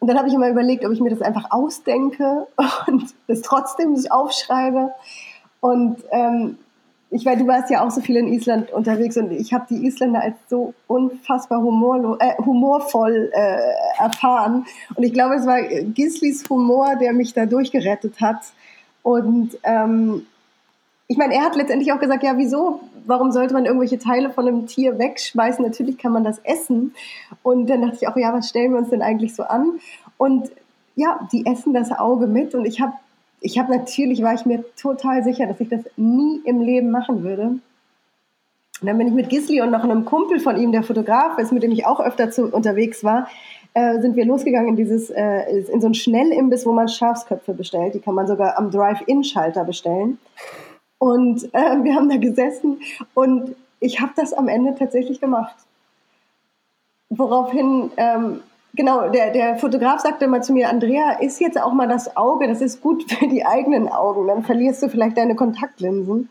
[0.01, 2.47] Und dann habe ich immer überlegt, ob ich mir das einfach ausdenke
[2.87, 4.93] und das trotzdem nicht aufschreibe.
[5.61, 6.59] Und ähm,
[7.15, 9.87] ich weiß, du warst ja auch so viel in Island unterwegs und ich habe die
[9.87, 14.67] Isländer als so unfassbar humorlo äh, humorvoll äh, erfahren.
[14.97, 18.41] Und ich glaube, es war Gislis Humor, der mich da durchgerettet hat.
[19.05, 20.27] Und ähm,
[21.07, 22.81] ich meine, er hat letztendlich auch gesagt, ja, wieso?
[23.07, 25.65] Warum sollte man irgendwelche Teile von einem Tier wegschmeißen?
[25.65, 26.95] Natürlich kann man das essen.
[27.45, 29.79] Und dann dachte ich auch, ja, was stellen wir uns denn eigentlich so an?
[30.19, 30.51] Und
[30.97, 32.57] ja, die essen das Auge mit.
[32.57, 32.95] Und ich habe
[33.45, 37.23] ich habe natürlich, war ich mir total sicher, dass ich das nie im Leben machen
[37.23, 37.43] würde.
[38.81, 41.53] Und dann bin ich mit Gisli und noch einem Kumpel von ihm, der Fotograf ist,
[41.53, 43.29] mit dem ich auch öfter zu, unterwegs war,
[43.75, 47.95] äh, sind wir losgegangen in dieses, äh, in so einen Schnellimbiss, wo man Schafsköpfe bestellt.
[47.95, 50.19] Die kann man sogar am Drive-In-Schalter bestellen.
[50.97, 52.81] Und äh, wir haben da gesessen
[53.13, 55.55] und ich habe das am Ende tatsächlich gemacht.
[57.11, 58.41] Woraufhin ähm,
[58.77, 62.49] Genau, der, der Fotograf sagte mal zu mir, Andrea, ist jetzt auch mal das Auge,
[62.49, 66.29] das ist gut für die eigenen Augen, dann verlierst du vielleicht deine Kontaktlinsen.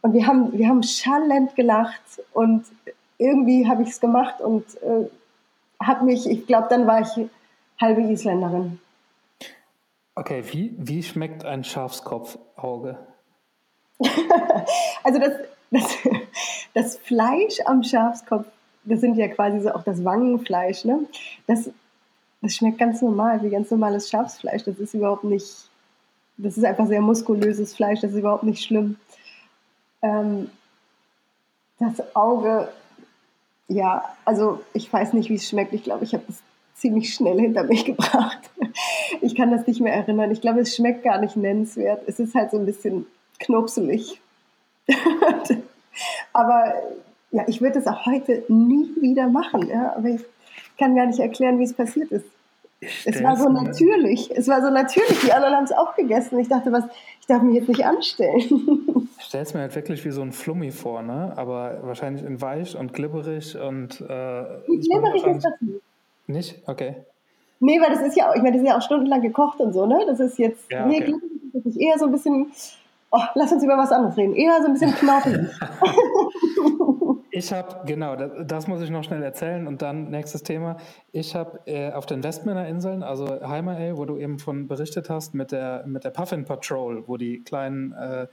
[0.00, 2.64] Und wir haben, wir haben schallend gelacht und
[3.16, 5.08] irgendwie habe ich es gemacht und äh,
[5.80, 7.28] habe mich, ich glaube, dann war ich
[7.80, 8.80] halbe Isländerin.
[10.16, 12.98] Okay, wie, wie schmeckt ein Schafskopfauge?
[15.04, 15.32] also das,
[15.70, 15.98] das,
[16.74, 18.46] das Fleisch am Schafskopf
[18.88, 21.00] das sind ja quasi so auch das Wangenfleisch, ne?
[21.46, 21.70] Das,
[22.40, 24.64] das schmeckt ganz normal, wie ganz normales Schafsfleisch.
[24.64, 25.68] Das ist überhaupt nicht,
[26.36, 28.96] das ist einfach sehr muskulöses Fleisch, das ist überhaupt nicht schlimm.
[30.02, 30.50] Ähm,
[31.78, 32.68] das Auge,
[33.68, 35.72] ja, also ich weiß nicht, wie es schmeckt.
[35.72, 36.42] Ich glaube, ich habe es
[36.74, 38.50] ziemlich schnell hinter mich gebracht.
[39.20, 40.30] Ich kann das nicht mehr erinnern.
[40.30, 42.02] Ich glaube, es schmeckt gar nicht nennenswert.
[42.06, 43.06] Es ist halt so ein bisschen
[43.38, 44.20] knupselig.
[46.32, 46.74] Aber
[47.30, 50.22] ja, ich würde es auch heute nie wieder machen, ja, aber ich
[50.78, 52.26] kann gar nicht erklären, wie es passiert ist.
[52.80, 54.30] Es war so natürlich.
[54.30, 55.20] Es war so natürlich.
[55.20, 56.38] Die anderen haben es auch gegessen.
[56.38, 56.84] Ich dachte, was,
[57.20, 59.08] ich darf mich jetzt nicht anstellen.
[59.18, 61.32] Ich stelle es mir halt wirklich wie so ein Flummi vor, ne?
[61.36, 64.00] Aber wahrscheinlich in weich und glibberig und.
[64.00, 65.82] Äh, glibberig ist das nicht.
[66.28, 66.68] Nicht?
[66.68, 66.94] Okay.
[67.58, 69.72] Nee, weil das ist ja auch, ich meine, das ist ja auch stundenlang gekocht und
[69.72, 70.04] so, ne?
[70.06, 70.88] Das ist jetzt, ja, okay.
[70.88, 72.52] nee, glibberig eher so ein bisschen,
[73.10, 74.34] oh, lass uns über was anderes reden.
[74.34, 75.48] Eher so ein bisschen knorpelig.
[77.38, 80.76] Ich habe, genau, das, das, muss ich noch schnell erzählen und dann nächstes Thema.
[81.12, 85.34] Ich habe äh, auf den Westmänner Inseln, also Heimerey, wo du eben von berichtet hast,
[85.34, 88.26] mit der, mit der Puffin Patrol, wo die kleinen äh,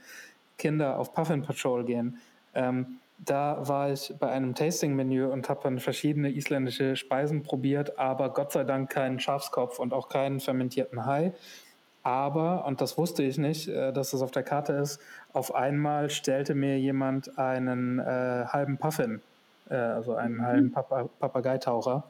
[0.58, 2.18] Kinder auf Puffin Patrol gehen.
[2.52, 8.32] Ähm, da war ich bei einem Tasting-Menü und habe dann verschiedene isländische Speisen probiert, aber
[8.32, 11.32] Gott sei Dank keinen Schafskopf und auch keinen fermentierten Hai.
[12.06, 15.00] Aber, und das wusste ich nicht, äh, dass das auf der Karte ist,
[15.32, 19.20] auf einmal stellte mir jemand einen äh, halben Puffin,
[19.68, 20.42] äh, also einen mhm.
[20.42, 22.04] halben Papa Papageitaucher.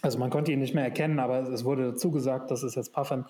[0.00, 2.92] Also man konnte ihn nicht mehr erkennen, aber es wurde dazu gesagt, das ist jetzt
[2.92, 3.24] Puffin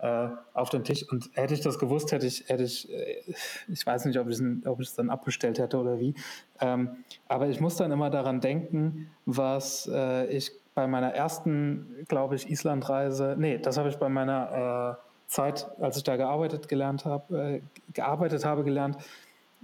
[0.00, 1.10] äh, auf den Tisch.
[1.10, 3.22] Und hätte ich das gewusst, hätte ich, hätte ich, äh,
[3.68, 6.14] ich weiß nicht, ob ich, ob ich es dann abbestellt hätte oder wie.
[6.60, 6.90] Ähm,
[7.26, 12.50] aber ich muss dann immer daran denken, was äh, ich bei meiner ersten, glaube ich,
[12.50, 17.60] Islandreise, nee, das habe ich bei meiner Zeit, als ich da gearbeitet gelernt habe, äh,
[17.92, 18.96] gearbeitet habe gelernt,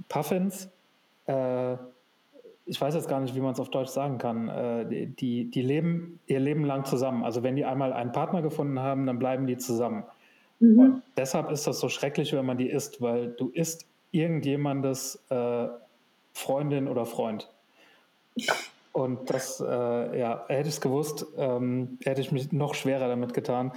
[0.08, 0.68] Puffins,
[1.26, 1.76] äh,
[2.66, 5.62] ich weiß jetzt gar nicht, wie man es auf Deutsch sagen kann, äh, die, die
[5.62, 7.24] leben ihr Leben lang zusammen.
[7.24, 10.04] Also wenn die einmal einen Partner gefunden haben, dann bleiben die zusammen.
[10.60, 11.02] Mhm.
[11.16, 15.66] deshalb ist das so schrecklich, wenn man die isst, weil du isst irgendjemandes äh,
[16.32, 17.50] Freundin oder Freund.
[18.92, 23.34] Und das, äh, ja, hätte ich es gewusst, ähm, hätte ich mich noch schwerer damit
[23.34, 23.72] getan.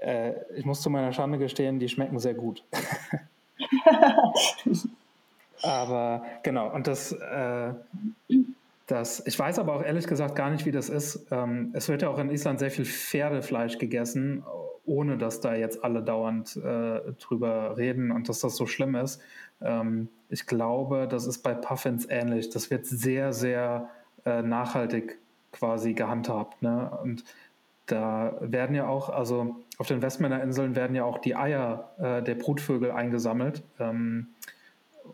[0.00, 2.64] Äh, ich muss zu meiner Schande gestehen, die schmecken sehr gut.
[5.62, 7.72] aber genau, und das, äh,
[8.86, 11.26] das, ich weiß aber auch ehrlich gesagt gar nicht, wie das ist.
[11.30, 14.44] Ähm, es wird ja auch in Island sehr viel Pferdefleisch gegessen,
[14.86, 19.20] ohne dass da jetzt alle dauernd äh, drüber reden und dass das so schlimm ist.
[19.60, 22.50] Ähm, ich glaube, das ist bei Puffins ähnlich.
[22.50, 23.90] Das wird sehr, sehr
[24.24, 25.18] äh, nachhaltig
[25.52, 26.62] quasi gehandhabt.
[26.62, 26.90] Ne?
[27.02, 27.24] Und
[27.88, 32.22] da werden ja auch, also auf den Westmänner Inseln werden ja auch die Eier äh,
[32.22, 34.28] der Brutvögel eingesammelt, ähm,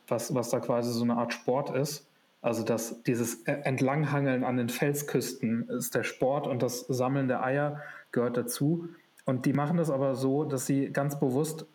[0.09, 2.09] was, was da quasi so eine Art Sport ist.
[2.43, 7.81] Also das, dieses Entlanghangeln an den Felsküsten ist der Sport und das Sammeln der Eier
[8.13, 8.89] gehört dazu.
[9.25, 11.67] Und die machen das aber so, dass sie ganz bewusst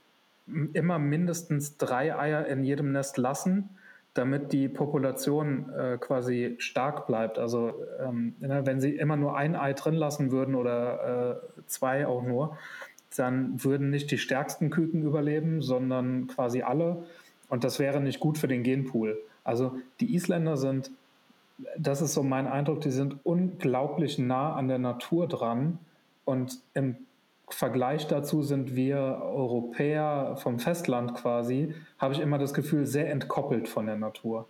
[0.74, 3.70] immer mindestens drei Eier in jedem Nest lassen
[4.14, 7.38] damit die Population äh, quasi stark bleibt.
[7.38, 12.08] Also ähm, ne, wenn sie immer nur ein Ei drin lassen würden oder äh, zwei
[12.08, 12.58] auch nur,
[13.16, 17.04] dann würden nicht die stärksten Küken überleben, sondern quasi alle.
[17.50, 19.20] Und das wäre nicht gut für den Genpool.
[19.44, 20.92] Also die Isländer sind,
[21.78, 25.80] das ist so mein Eindruck, die sind unglaublich nah an der Natur dran.
[26.26, 26.96] Und im
[27.54, 33.68] Vergleich dazu sind wir Europäer vom Festland quasi, habe ich immer das Gefühl, sehr entkoppelt
[33.68, 34.48] von der Natur.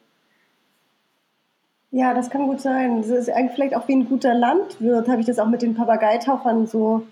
[1.92, 2.98] Ja, das kann gut sein.
[2.98, 5.76] Das ist eigentlich vielleicht auch wie ein guter Landwirt, habe ich das auch mit den
[5.76, 7.04] Papageitauchern so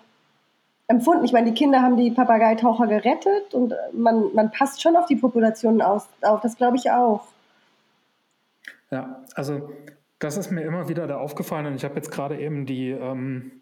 [0.87, 1.25] empfunden.
[1.25, 5.15] Ich meine, die Kinder haben die Papageitaucher gerettet und man, man passt schon auf die
[5.15, 6.41] Populationen aus, auf.
[6.41, 7.25] Das glaube ich auch.
[8.91, 9.69] Ja, also
[10.19, 13.61] das ist mir immer wieder da aufgefallen und ich habe jetzt gerade eben die ähm,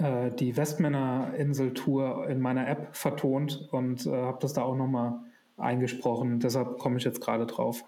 [0.00, 5.20] äh, die Westmänner Insel-Tour in meiner App vertont und äh, habe das da auch nochmal
[5.56, 6.40] eingesprochen.
[6.40, 7.84] Deshalb komme ich jetzt gerade drauf.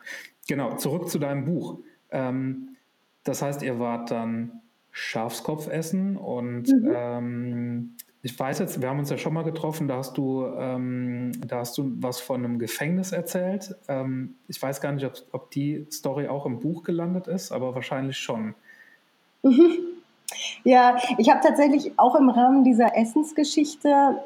[0.49, 1.79] Genau, zurück zu deinem Buch.
[2.11, 2.77] Ähm,
[3.25, 6.93] das heißt, ihr wart dann Schafskopf essen und mhm.
[6.95, 11.33] ähm, ich weiß jetzt, wir haben uns ja schon mal getroffen, da hast du, ähm,
[11.45, 13.75] da hast du was von einem Gefängnis erzählt.
[13.89, 17.75] Ähm, ich weiß gar nicht, ob, ob, die Story auch im Buch gelandet ist, aber
[17.75, 18.55] wahrscheinlich schon.
[19.43, 19.92] Mhm.
[20.65, 24.17] Ja, ich habe tatsächlich auch im Rahmen dieser Essensgeschichte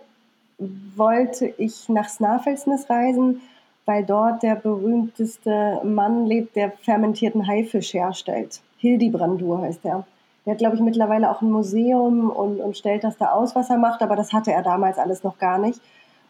[0.59, 3.42] wollte ich nach Snæfellsnes reisen,
[3.85, 8.61] weil dort der berühmteste Mann lebt, der fermentierten Haifisch herstellt.
[8.79, 10.07] Hildibrandur heißt er.
[10.45, 13.69] Der hat, glaube ich, mittlerweile auch ein Museum und, und stellt das da aus, was
[13.71, 15.81] er macht, aber das hatte er damals alles noch gar nicht.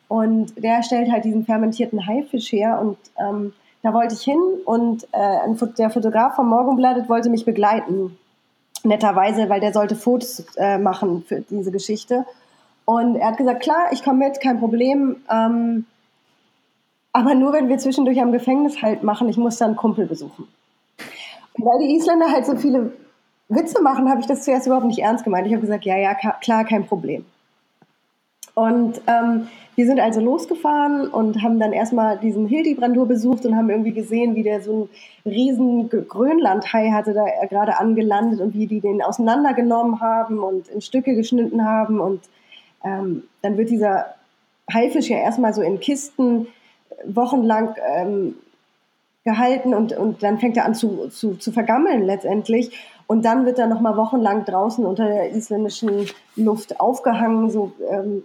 [0.08, 5.04] Und der stellt halt diesen fermentierten Haifisch her und ähm, da wollte ich hin und
[5.12, 8.16] äh, der Fotograf vom Morgenblatt wollte mich begleiten
[8.86, 12.24] netterweise, weil der sollte Fotos äh, machen für diese Geschichte.
[12.84, 15.16] Und er hat gesagt, klar, ich komme mit, kein Problem.
[15.30, 15.86] Ähm,
[17.12, 20.46] aber nur, wenn wir zwischendurch am Gefängnis halt machen, ich muss dann einen Kumpel besuchen.
[21.54, 22.92] Und weil die Isländer halt so viele
[23.48, 25.46] Witze machen, habe ich das zuerst überhaupt nicht ernst gemeint.
[25.46, 27.24] Ich habe gesagt, ja, ja, klar, kein Problem.
[28.54, 33.68] Und ähm, wir sind also losgefahren und haben dann erstmal diesen Hildibrandur besucht und haben
[33.68, 34.88] irgendwie gesehen, wie der so
[35.24, 40.80] einen riesen Grönlandhai hatte da gerade angelandet und wie die den auseinandergenommen haben und in
[40.80, 42.00] Stücke geschnitten haben.
[42.00, 42.22] Und
[42.84, 44.14] ähm, dann wird dieser
[44.72, 46.46] Haifisch ja erstmal so in Kisten
[47.04, 48.34] wochenlang ähm,
[49.24, 52.70] gehalten und, und dann fängt er an zu, zu, zu vergammeln letztendlich.
[53.06, 58.24] Und dann wird er nochmal wochenlang draußen unter der isländischen Luft aufgehangen, so ähm,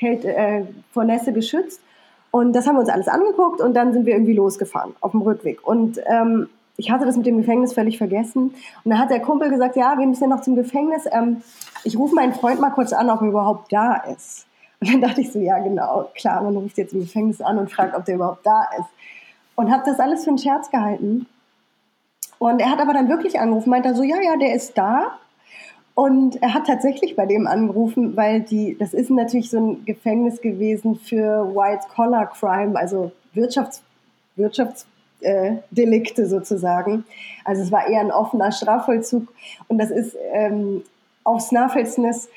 [0.00, 1.80] Kälte, äh, vor Nässe geschützt.
[2.32, 5.22] Und das haben wir uns alles angeguckt und dann sind wir irgendwie losgefahren auf dem
[5.22, 5.66] Rückweg.
[5.66, 8.54] Und ähm, ich hatte das mit dem Gefängnis völlig vergessen.
[8.84, 11.04] Und dann hat der Kumpel gesagt, ja, wir müssen ja noch zum Gefängnis.
[11.10, 11.42] Ähm,
[11.84, 14.46] ich rufe meinen Freund mal kurz an, ob er überhaupt da ist.
[14.80, 17.70] Und dann dachte ich so, ja genau, klar, man ruft jetzt im Gefängnis an und
[17.70, 18.88] fragt, ob der überhaupt da ist.
[19.56, 21.26] Und habe das alles für einen Scherz gehalten.
[22.38, 25.18] Und er hat aber dann wirklich angerufen, meint er so, ja, ja, der ist da.
[25.94, 30.40] Und er hat tatsächlich bei dem angerufen, weil die, das ist natürlich so ein Gefängnis
[30.40, 33.82] gewesen für White-Collar-Crime, also Wirtschafts,
[34.36, 37.04] Wirtschaftsdelikte äh, sozusagen.
[37.44, 39.28] Also es war eher ein offener Strafvollzug
[39.68, 40.82] und das ist ähm,
[41.24, 42.28] auf Snæfellsnes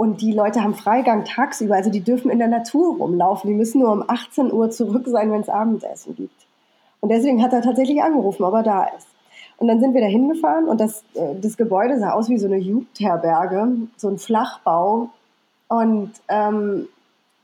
[0.00, 3.50] und die Leute haben Freigang tagsüber, also die dürfen in der Natur rumlaufen.
[3.50, 6.46] Die müssen nur um 18 Uhr zurück sein, wenn es Abendessen gibt.
[7.00, 9.09] Und deswegen hat er tatsächlich angerufen, ob er da ist.
[9.60, 12.46] Und dann sind wir da hingefahren und das, äh, das Gebäude sah aus wie so
[12.46, 13.68] eine Jugendherberge,
[13.98, 15.10] so ein Flachbau.
[15.68, 16.88] Und ähm,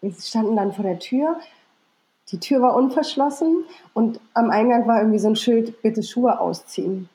[0.00, 1.36] wir standen dann vor der Tür.
[2.32, 7.10] Die Tür war unverschlossen und am Eingang war irgendwie so ein Schild, bitte Schuhe ausziehen.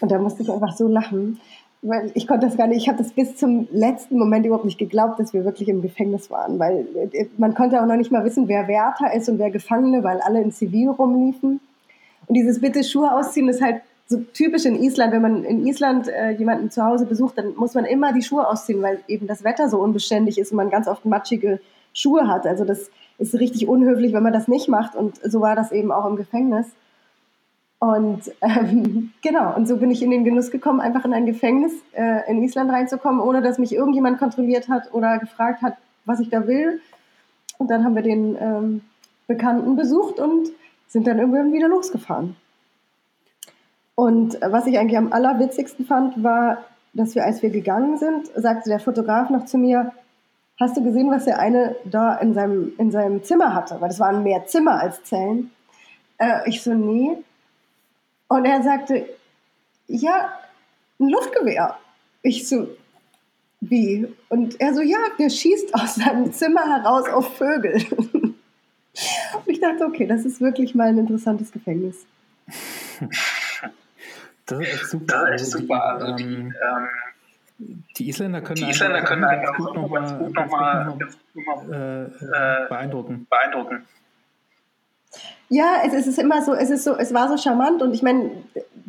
[0.00, 1.40] Und da musste ich einfach so lachen,
[1.82, 4.78] weil ich konnte das gar nicht, ich habe das bis zum letzten Moment überhaupt nicht
[4.78, 8.24] geglaubt, dass wir wirklich im Gefängnis waren, weil äh, man konnte auch noch nicht mal
[8.24, 11.58] wissen, wer Wärter ist und wer Gefangene, weil alle in Zivil rumliefen.
[12.28, 16.08] Und dieses bitte Schuhe ausziehen ist halt so typisch in Island, wenn man in Island
[16.08, 19.42] äh, jemanden zu Hause besucht, dann muss man immer die Schuhe ausziehen, weil eben das
[19.42, 21.60] Wetter so unbeständig ist und man ganz oft matschige
[21.92, 22.46] Schuhe hat.
[22.46, 24.94] Also das ist richtig unhöflich, wenn man das nicht macht.
[24.94, 26.66] Und so war das eben auch im Gefängnis.
[27.78, 31.72] Und ähm, genau, und so bin ich in den Genuss gekommen, einfach in ein Gefängnis
[31.92, 36.28] äh, in Island reinzukommen, ohne dass mich irgendjemand kontrolliert hat oder gefragt hat, was ich
[36.28, 36.80] da will.
[37.58, 38.80] Und dann haben wir den ähm,
[39.26, 40.50] Bekannten besucht und
[40.86, 42.36] sind dann irgendwann wieder losgefahren.
[43.96, 48.68] Und was ich eigentlich am allerwitzigsten fand, war, dass wir, als wir gegangen sind, sagte
[48.68, 49.92] der Fotograf noch zu mir,
[50.60, 53.80] hast du gesehen, was der eine da in seinem, in seinem Zimmer hatte?
[53.80, 55.50] Weil das waren mehr Zimmer als Zellen.
[56.18, 57.16] Äh, ich so, nee.
[58.28, 59.08] Und er sagte,
[59.86, 60.30] ja,
[61.00, 61.76] ein Luftgewehr.
[62.22, 62.68] Ich so,
[63.60, 64.06] wie?
[64.28, 67.82] Und er so, ja, der schießt aus seinem Zimmer heraus auf Vögel.
[69.34, 72.06] Und ich dachte, okay, das ist wirklich mal ein interessantes Gefängnis.
[74.46, 75.26] Das ist echt super.
[75.30, 75.84] Das ist echt super.
[75.84, 76.54] Also die, ähm,
[77.58, 80.98] ähm, die Isländer können, die Isländer können einfach ganz gut nochmal noch mal,
[81.34, 83.26] noch äh, äh, beeindrucken.
[83.28, 83.86] beeindrucken.
[85.48, 88.02] Ja, es, es ist immer so, es ist so, es war so charmant und ich
[88.02, 88.30] meine,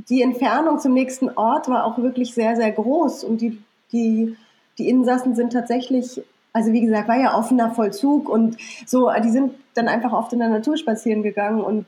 [0.09, 4.35] die Entfernung zum nächsten Ort war auch wirklich sehr, sehr groß und die, die,
[4.77, 6.21] die Insassen sind tatsächlich,
[6.53, 10.39] also wie gesagt, war ja offener Vollzug und so, die sind dann einfach oft in
[10.39, 11.85] der Natur spazieren gegangen und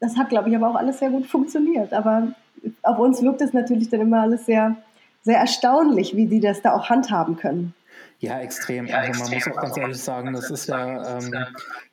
[0.00, 1.92] das hat, glaube ich, aber auch alles sehr gut funktioniert.
[1.92, 2.28] Aber
[2.82, 4.76] auf uns wirkt es natürlich dann immer alles sehr,
[5.22, 7.74] sehr erstaunlich, wie die das da auch handhaben können.
[8.18, 8.86] Ja, extrem.
[8.86, 9.52] Ja, also man extrem.
[9.52, 11.30] muss auch ganz ehrlich sagen, das ist ja, ähm,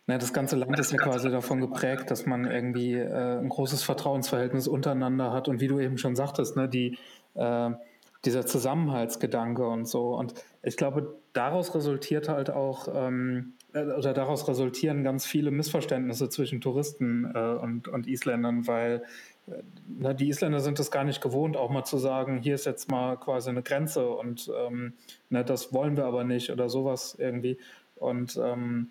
[0.08, 3.84] ne, das ganze Land ist ja quasi davon geprägt, dass man irgendwie äh, ein großes
[3.84, 6.98] Vertrauensverhältnis untereinander hat und wie du eben schon sagtest, ne, die,
[7.36, 7.72] äh,
[8.24, 10.16] dieser Zusammenhaltsgedanke und so.
[10.16, 16.30] Und ich glaube, daraus resultiert halt auch, ähm, äh, oder daraus resultieren ganz viele Missverständnisse
[16.30, 19.04] zwischen Touristen äh, und, und Isländern, weil
[19.88, 22.90] na, die Isländer sind es gar nicht gewohnt, auch mal zu sagen, hier ist jetzt
[22.90, 24.94] mal quasi eine Grenze und ähm,
[25.30, 27.58] na, das wollen wir aber nicht oder sowas irgendwie.
[27.96, 28.88] Und ähm,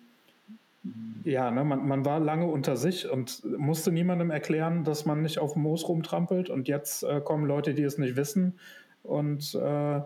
[1.23, 5.39] ja, ne, man, man war lange unter sich und musste niemandem erklären, dass man nicht
[5.39, 6.49] auf Moos rumtrampelt.
[6.49, 8.59] Und jetzt äh, kommen Leute, die es nicht wissen.
[9.01, 10.01] Und äh,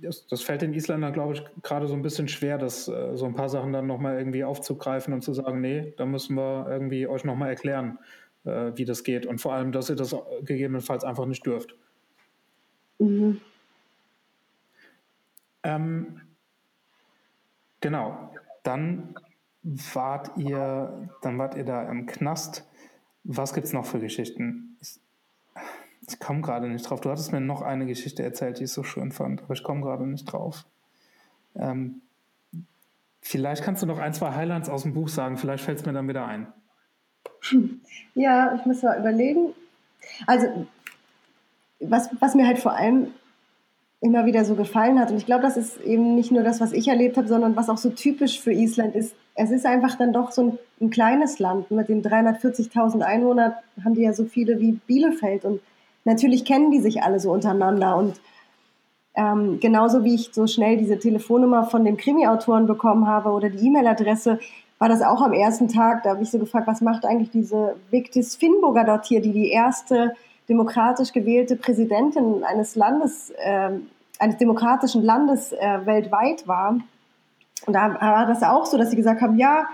[0.00, 3.26] das, das, fällt den Isländern, glaube ich, gerade so ein bisschen schwer, das äh, so
[3.26, 7.06] ein paar Sachen dann nochmal irgendwie aufzugreifen und zu sagen, nee, da müssen wir irgendwie
[7.06, 7.98] euch nochmal erklären
[8.44, 11.74] äh, wie das geht und vor allem, dass ihr das gegebenenfalls einfach nicht dürft.
[12.98, 13.40] Mhm.
[15.62, 16.20] Ähm,
[17.80, 18.32] genau.
[18.62, 19.14] Dann
[19.62, 22.68] wart ihr, dann wart ihr da im Knast.
[23.24, 24.76] Was gibt es noch für Geschichten?
[24.80, 25.00] Ich,
[26.08, 27.00] ich komme gerade nicht drauf.
[27.00, 29.82] Du hattest mir noch eine Geschichte erzählt, die ich so schön fand, aber ich komme
[29.82, 30.64] gerade nicht drauf.
[31.54, 32.02] Ähm,
[33.20, 35.92] vielleicht kannst du noch ein, zwei Highlights aus dem Buch sagen, vielleicht fällt es mir
[35.92, 36.52] dann wieder ein.
[38.14, 39.54] Ja, ich muss mal überlegen.
[40.26, 40.66] Also,
[41.80, 43.08] was, was mir halt vor allem
[44.02, 45.10] immer wieder so gefallen hat.
[45.10, 47.70] Und ich glaube, das ist eben nicht nur das, was ich erlebt habe, sondern was
[47.70, 49.14] auch so typisch für Island ist.
[49.34, 51.70] Es ist einfach dann doch so ein, ein kleines Land.
[51.70, 55.44] Mit den 340.000 Einwohnern haben die ja so viele wie Bielefeld.
[55.44, 55.60] Und
[56.04, 57.96] natürlich kennen die sich alle so untereinander.
[57.96, 58.20] Und
[59.14, 63.66] ähm, genauso wie ich so schnell diese Telefonnummer von dem Krimi-Autoren bekommen habe oder die
[63.66, 64.40] E-Mail-Adresse,
[64.82, 66.02] war das auch am ersten Tag.
[66.02, 69.52] Da habe ich so gefragt, was macht eigentlich diese Victis Finnburger dort hier, die die
[69.52, 70.12] erste
[70.48, 73.70] demokratisch gewählte Präsidentin eines Landes, äh,
[74.18, 76.80] eines demokratischen Landes äh, weltweit war.
[77.64, 79.66] Und da war das auch so, dass sie gesagt haben, ja,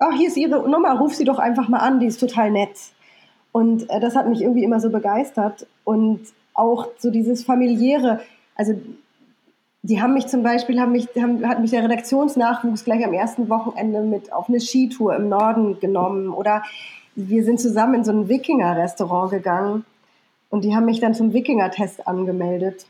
[0.00, 2.76] ach, hier ist ihre Nummer, ruf sie doch einfach mal an, die ist total nett.
[3.52, 5.68] Und äh, das hat mich irgendwie immer so begeistert.
[5.84, 6.22] Und
[6.52, 8.18] auch so dieses familiäre,
[8.56, 8.74] also
[9.82, 13.48] die haben mich zum Beispiel, haben mich, haben, hat mich der Redaktionsnachwuchs gleich am ersten
[13.48, 16.28] Wochenende mit auf eine Skitour im Norden genommen.
[16.28, 16.62] Oder
[17.16, 19.84] wir sind zusammen in so ein Wikinger-Restaurant gegangen
[20.50, 22.86] und die haben mich dann zum Wikinger-Test angemeldet,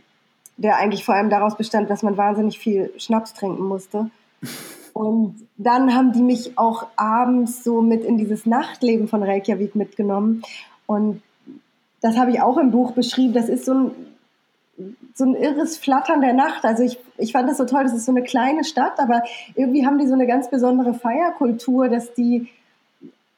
[0.59, 4.11] der eigentlich vor allem daraus bestand, dass man wahnsinnig viel Schnaps trinken musste.
[4.95, 10.43] Und dann haben die mich auch abends so mit in dieses Nachtleben von Reykjavik mitgenommen.
[10.84, 11.22] Und
[12.03, 13.32] das habe ich auch im Buch beschrieben.
[13.32, 13.90] Das ist so ein,
[15.14, 16.64] so ein irres Flattern der Nacht.
[16.64, 17.84] Also ich, ich fand das so toll.
[17.84, 19.22] Das ist so eine kleine Stadt, aber
[19.54, 22.48] irgendwie haben die so eine ganz besondere Feierkultur, dass die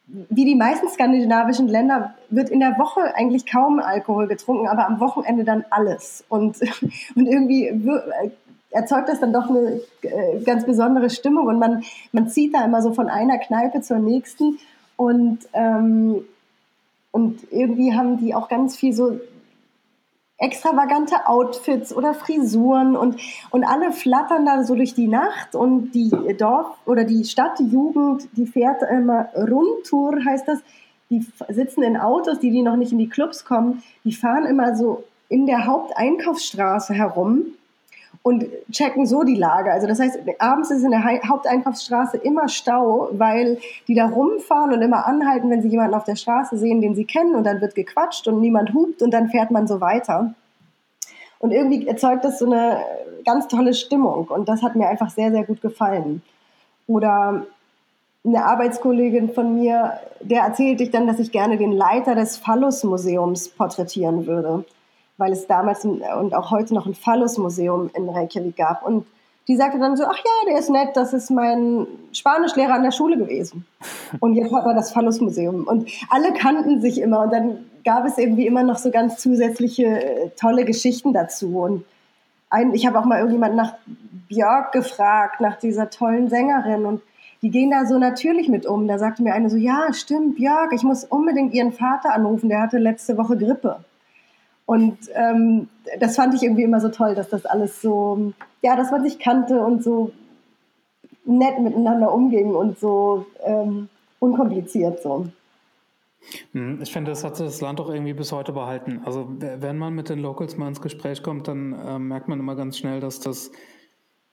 [0.07, 4.99] wie die meisten skandinavischen Länder wird in der Woche eigentlich kaum Alkohol getrunken, aber am
[4.99, 6.23] Wochenende dann alles.
[6.29, 6.57] Und,
[7.15, 7.71] und irgendwie
[8.69, 12.81] erzeugt das dann doch eine äh, ganz besondere Stimmung und man, man zieht da immer
[12.81, 14.59] so von einer Kneipe zur nächsten
[14.97, 16.23] und, ähm,
[17.11, 19.19] und irgendwie haben die auch ganz viel so
[20.45, 23.19] extravagante Outfits oder Frisuren und,
[23.49, 28.45] und alle flattern da so durch die Nacht und die Dorf- oder die Stadtjugend, die
[28.45, 30.59] fährt immer Rundtour, heißt das,
[31.09, 34.75] die sitzen in Autos, die, die noch nicht in die Clubs kommen, die fahren immer
[34.75, 37.47] so in der Haupteinkaufsstraße herum
[38.25, 39.71] und checken so die Lage.
[39.71, 44.81] Also das heißt, abends ist in der Haupteinkaufsstraße immer Stau, weil die da rumfahren und
[44.81, 47.75] immer anhalten, wenn sie jemanden auf der Straße sehen, den sie kennen und dann wird
[47.75, 50.33] gequatscht und niemand hupt und dann fährt man so weiter.
[51.37, 52.79] Und irgendwie erzeugt das so eine
[53.25, 56.23] ganz tolle Stimmung und das hat mir einfach sehr, sehr gut gefallen.
[56.87, 57.45] Oder
[58.25, 63.49] eine Arbeitskollegin von mir, der erzählte ich dann, dass ich gerne den Leiter des Phallus-Museums
[63.49, 64.65] porträtieren würde
[65.17, 66.03] weil es damals und
[66.33, 68.85] auch heute noch ein Phallus-Museum in Reykjavik gab.
[68.85, 69.05] Und
[69.47, 72.91] die sagte dann so, ach ja, der ist nett, das ist mein Spanischlehrer an der
[72.91, 73.65] Schule gewesen.
[74.19, 75.67] Und jetzt hat er das Phallus-Museum.
[75.67, 77.21] Und alle kannten sich immer.
[77.21, 81.59] Und dann gab es irgendwie immer noch so ganz zusätzliche äh, tolle Geschichten dazu.
[81.59, 81.85] Und
[82.49, 83.75] ein, ich habe auch mal irgendjemand nach
[84.27, 86.85] Björk gefragt, nach dieser tollen Sängerin.
[86.85, 87.01] Und
[87.43, 88.87] die gehen da so natürlich mit um.
[88.87, 92.61] Da sagte mir eine so, ja, stimmt, Björk, ich muss unbedingt ihren Vater anrufen, der
[92.61, 93.85] hatte letzte Woche Grippe.
[94.65, 98.91] Und ähm, das fand ich irgendwie immer so toll, dass das alles so, ja, dass
[98.91, 100.11] man sich kannte und so
[101.25, 103.89] nett miteinander umging und so ähm,
[104.19, 105.27] unkompliziert so.
[106.53, 109.01] Hm, ich finde, das hat das Land auch irgendwie bis heute behalten.
[109.05, 112.55] Also wenn man mit den Locals mal ins Gespräch kommt, dann äh, merkt man immer
[112.55, 113.51] ganz schnell, dass das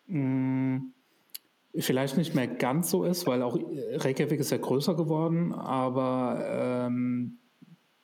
[0.07, 0.93] mh, hm,
[1.77, 7.39] vielleicht nicht mehr ganz so ist, weil auch Reykjavik ist ja größer geworden, aber ähm,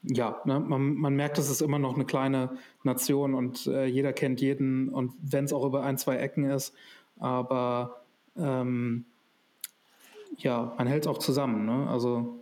[0.03, 2.51] ja, ne, man, man merkt, es ist immer noch eine kleine
[2.83, 6.75] Nation und äh, jeder kennt jeden und wenn es auch über ein, zwei Ecken ist,
[7.19, 8.03] aber
[8.37, 9.05] ähm,
[10.39, 11.89] ja, man hält auch zusammen, ne?
[11.89, 12.39] Also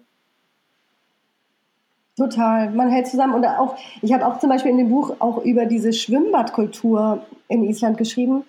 [2.17, 5.45] Total, man hält zusammen und auch, ich habe auch zum Beispiel in dem Buch auch
[5.45, 8.45] über diese Schwimmbadkultur in Island geschrieben,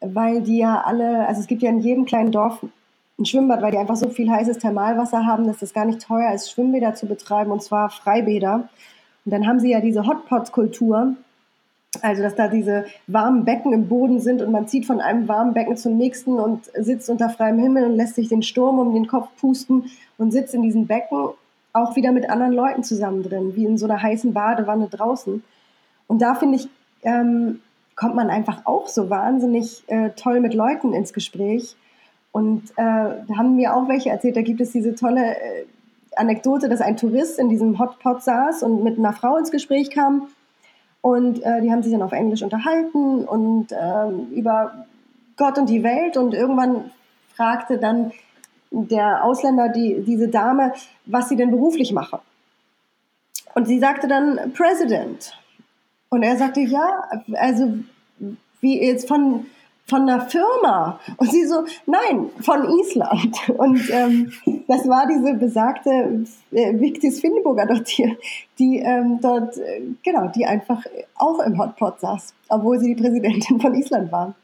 [0.00, 2.58] weil die ja alle, also es gibt ja in jedem kleinen Dorf
[3.18, 6.32] ein Schwimmbad, weil die einfach so viel heißes Thermalwasser haben, dass es gar nicht teuer
[6.32, 8.68] ist, Schwimmbäder zu betreiben, und zwar Freibäder.
[9.24, 11.14] Und dann haben sie ja diese Hotpot-Kultur,
[12.02, 15.54] also dass da diese warmen Becken im Boden sind und man zieht von einem warmen
[15.54, 19.06] Becken zum nächsten und sitzt unter freiem Himmel und lässt sich den Sturm um den
[19.06, 19.84] Kopf pusten
[20.18, 21.28] und sitzt in diesen Becken
[21.72, 25.42] auch wieder mit anderen Leuten zusammen drin, wie in so einer heißen Badewanne draußen.
[26.06, 26.68] Und da finde ich,
[27.02, 27.60] ähm,
[27.96, 31.76] kommt man einfach auch so wahnsinnig äh, toll mit Leuten ins Gespräch.
[32.34, 35.66] Und äh, da haben mir auch welche erzählt, da gibt es diese tolle äh,
[36.16, 40.26] Anekdote, dass ein Tourist in diesem Hotpot saß und mit einer Frau ins Gespräch kam.
[41.00, 44.84] Und äh, die haben sich dann auf Englisch unterhalten und äh, über
[45.36, 46.16] Gott und die Welt.
[46.16, 46.90] Und irgendwann
[47.36, 48.10] fragte dann
[48.72, 50.72] der Ausländer die, diese Dame,
[51.06, 52.18] was sie denn beruflich mache.
[53.54, 55.38] Und sie sagte dann President.
[56.08, 57.74] Und er sagte, ja, also
[58.60, 59.46] wie jetzt von
[59.86, 60.98] von einer Firma.
[61.16, 63.48] Und sie so, nein, von Island.
[63.58, 64.32] Und ähm,
[64.66, 68.16] das war diese besagte äh, Victis Finnburger dort hier,
[68.58, 70.82] die ähm, dort, äh, genau, die einfach
[71.16, 74.34] auch im Hotpot saß, obwohl sie die Präsidentin von Island war.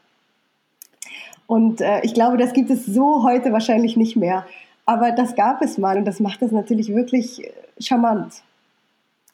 [1.47, 4.45] Und äh, ich glaube, das gibt es so heute wahrscheinlich nicht mehr.
[4.85, 8.41] Aber das gab es mal und das macht es natürlich wirklich äh, charmant.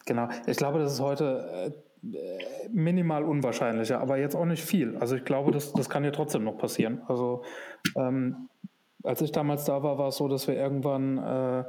[0.04, 1.87] Genau, ich glaube, das ist heute äh,
[2.70, 4.96] minimal unwahrscheinlicher, aber jetzt auch nicht viel.
[4.98, 7.02] Also ich glaube, das, das kann ja trotzdem noch passieren.
[7.08, 7.42] Also
[7.96, 8.48] ähm,
[9.02, 11.64] als ich damals da war, war es so, dass wir irgendwann äh,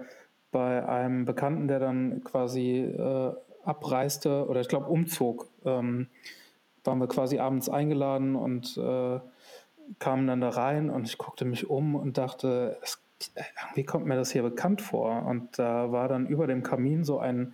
[0.51, 6.07] bei einem Bekannten, der dann quasi äh, abreiste oder ich glaube umzog, ähm,
[6.83, 9.19] waren wir quasi abends eingeladen und äh,
[9.99, 13.01] kamen dann da rein und ich guckte mich um und dachte, es,
[13.61, 15.25] irgendwie kommt mir das hier bekannt vor.
[15.25, 17.53] Und da war dann über dem Kamin so ein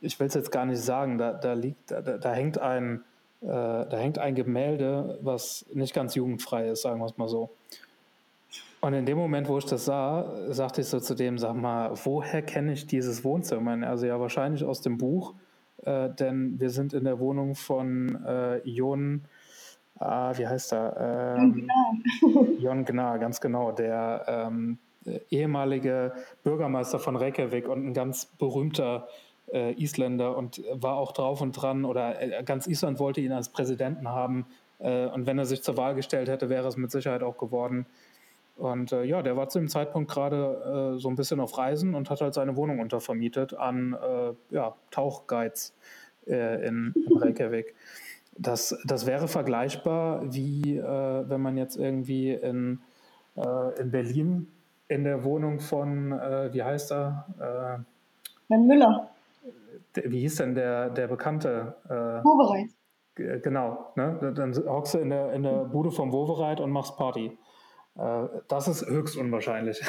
[0.00, 3.02] ich will es jetzt gar nicht sagen, da, da liegt, da, da hängt ein,
[3.40, 7.50] äh, da hängt ein Gemälde, was nicht ganz jugendfrei ist, sagen wir es mal so.
[8.80, 11.90] Und in dem Moment, wo ich das sah, sagte ich so zu dem, sag mal,
[12.04, 13.86] woher kenne ich dieses Wohnzimmer?
[13.86, 15.34] Also ja, wahrscheinlich aus dem Buch,
[15.84, 19.24] äh, denn wir sind in der Wohnung von äh, Jon,
[19.98, 21.36] ah, wie heißt er?
[21.40, 21.68] Ähm,
[22.60, 24.78] Jon Gnar, ganz genau, der ähm,
[25.30, 26.12] ehemalige
[26.44, 31.84] Bürgermeister von Reykjavik und ein ganz berühmter äh, Isländer und war auch drauf und dran
[31.84, 34.46] oder äh, ganz Island wollte ihn als Präsidenten haben.
[34.78, 37.86] Äh, und wenn er sich zur Wahl gestellt hätte, wäre es mit Sicherheit auch geworden.
[38.56, 41.94] Und äh, ja, der war zu dem Zeitpunkt gerade äh, so ein bisschen auf Reisen
[41.94, 45.74] und hat halt seine Wohnung untervermietet an äh, ja, Tauchguides
[46.26, 47.74] in, in Reykjavik.
[48.36, 52.80] Das, das wäre vergleichbar wie wenn man jetzt irgendwie in,
[53.34, 54.46] in Berlin
[54.88, 57.24] in der Wohnung von, wie heißt er?
[58.50, 59.08] Herrn Müller
[60.06, 61.76] wie hieß denn der, der bekannte?
[61.88, 62.70] Äh, Wovereit.
[63.14, 64.32] Genau, ne?
[64.34, 67.36] dann hockst du in der, in der Bude vom Wovereit und machst Party.
[67.96, 69.80] Äh, das ist höchst unwahrscheinlich.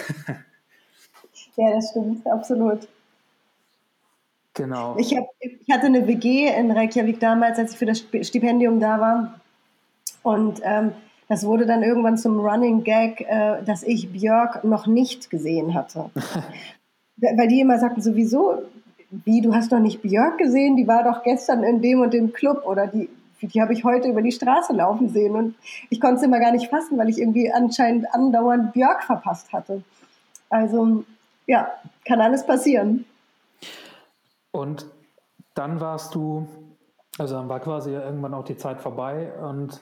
[1.55, 2.88] ja, das stimmt, absolut.
[4.55, 4.97] Genau.
[4.97, 8.99] Ich, hab, ich hatte eine WG in Reykjavik damals, als ich für das Stipendium da
[8.99, 9.39] war.
[10.24, 10.91] Und ähm,
[11.28, 16.10] das wurde dann irgendwann zum Running Gag, äh, dass ich Björk noch nicht gesehen hatte.
[17.18, 18.64] Weil die immer sagten, sowieso,
[19.12, 22.32] wie, du hast doch nicht Björk gesehen, die war doch gestern in dem und dem
[22.34, 23.10] Club oder die,
[23.41, 25.55] die habe ich heute über die Straße laufen sehen und
[25.89, 29.84] ich konnte es immer gar nicht fassen, weil ich irgendwie anscheinend andauernd Björk verpasst hatte.
[30.49, 31.03] Also
[31.47, 31.72] ja,
[32.05, 33.05] kann alles passieren.
[34.51, 34.86] Und
[35.55, 36.47] dann warst du,
[37.18, 39.82] also dann war quasi irgendwann auch die Zeit vorbei und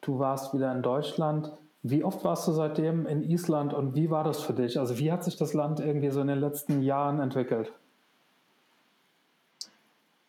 [0.00, 1.52] du warst wieder in Deutschland.
[1.82, 4.78] Wie oft warst du seitdem in Island und wie war das für dich?
[4.78, 7.72] Also wie hat sich das Land irgendwie so in den letzten Jahren entwickelt?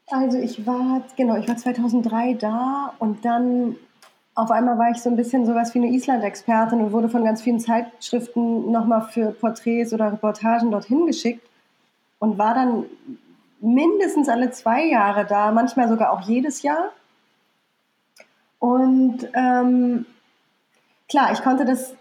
[0.10, 3.76] Also ich war, genau, ich war 2003 da und dann
[4.36, 7.42] auf einmal war ich so ein bisschen sowas wie eine Island-Expertin und wurde von ganz
[7.42, 11.46] vielen Zeitschriften nochmal für Porträts oder Reportagen dorthin geschickt
[12.20, 12.86] und war dann
[13.60, 16.92] mindestens alle zwei Jahre da, manchmal sogar auch jedes Jahr.
[18.60, 20.06] Und ähm,
[21.08, 21.94] klar, ich konnte das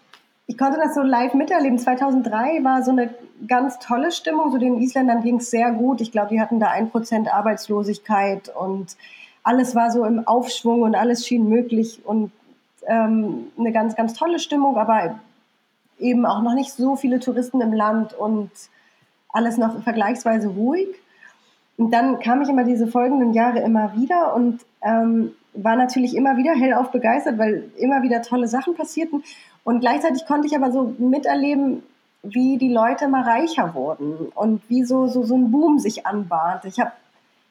[0.49, 1.79] ich konnte das so live miterleben.
[1.79, 3.11] 2003 war so eine
[3.47, 4.51] ganz tolle Stimmung.
[4.51, 6.01] So den Isländern ging es sehr gut.
[6.01, 8.97] Ich glaube, die hatten da ein Prozent Arbeitslosigkeit und
[9.43, 12.33] alles war so im Aufschwung und alles schien möglich und
[12.87, 15.19] ähm, eine ganz, ganz tolle Stimmung, aber
[15.99, 18.51] eben auch noch nicht so viele Touristen im Land und
[19.31, 20.89] alles noch vergleichsweise ruhig.
[21.77, 26.37] Und dann kam ich immer diese folgenden Jahre immer wieder und ähm, war natürlich immer
[26.37, 29.23] wieder hellauf begeistert, weil immer wieder tolle Sachen passierten.
[29.65, 31.83] Und gleichzeitig konnte ich aber so miterleben,
[32.23, 36.69] wie die Leute mal reicher wurden und wie so, so, so ein Boom sich anbahnte.
[36.69, 36.93] Ich habe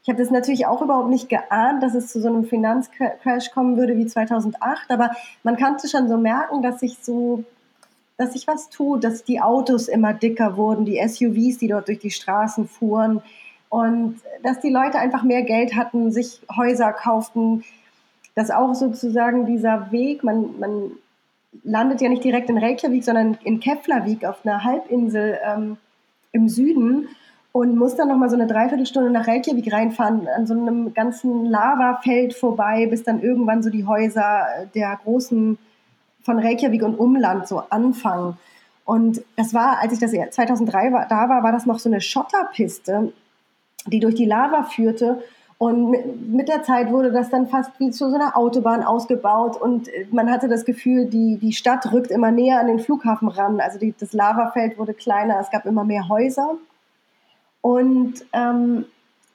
[0.03, 3.75] ich hab das natürlich auch überhaupt nicht geahnt, dass es zu so einem Finanzcrash kommen
[3.75, 5.11] würde wie 2008, aber
[5.43, 7.43] man konnte schon so merken, dass sich so,
[8.15, 11.99] dass sich was tut, dass die Autos immer dicker wurden, die SUVs, die dort durch
[11.99, 13.21] die Straßen fuhren
[13.67, 17.65] und dass die Leute einfach mehr Geld hatten, sich Häuser kauften,
[18.33, 20.91] dass auch sozusagen dieser Weg, man, man
[21.63, 25.77] landet ja nicht direkt in Reykjavik, sondern in Keflavik auf einer Halbinsel ähm,
[26.31, 27.07] im Süden
[27.51, 32.35] und muss dann nochmal so eine Dreiviertelstunde nach Reykjavik reinfahren, an so einem ganzen Lavafeld
[32.35, 34.45] vorbei, bis dann irgendwann so die Häuser
[34.75, 35.57] der großen
[36.21, 38.37] von Reykjavik und Umland so anfangen.
[38.85, 41.99] Und das war, als ich das 2003 war, da war, war das noch so eine
[41.99, 43.11] Schotterpiste,
[43.87, 45.23] die durch die Lava führte
[45.59, 49.89] und mit der Zeit wurde das dann fast wie zu so einer Autobahn ausgebaut und
[50.11, 53.59] man hatte das Gefühl, die, die Stadt rückt immer näher an den Flughafen ran.
[53.59, 56.57] Also die, das Lavafeld wurde kleiner, es gab immer mehr Häuser.
[57.61, 58.85] Und ähm,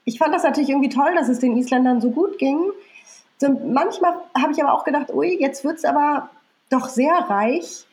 [0.04, 2.58] ich fand das natürlich irgendwie toll, dass es den Isländern so gut ging.
[3.38, 6.30] So, manchmal habe ich aber auch gedacht, ui, jetzt wird es aber
[6.70, 7.84] doch sehr reich.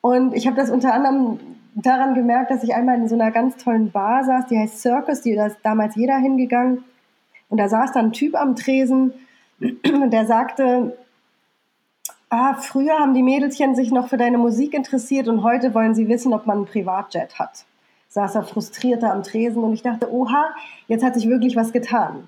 [0.00, 1.40] Und ich habe das unter anderem
[1.74, 5.22] daran gemerkt, dass ich einmal in so einer ganz tollen Bar saß, die heißt Circus,
[5.22, 6.84] die da ist damals jeder hingegangen.
[7.52, 9.12] Und da saß dann ein Typ am Tresen
[9.60, 10.96] und der sagte,
[12.30, 16.08] ah, früher haben die Mädelchen sich noch für deine Musik interessiert und heute wollen sie
[16.08, 17.66] wissen, ob man einen Privatjet hat.
[18.08, 20.46] Saß er frustrierter am Tresen und ich dachte, oha,
[20.88, 22.26] jetzt hat sich wirklich was getan.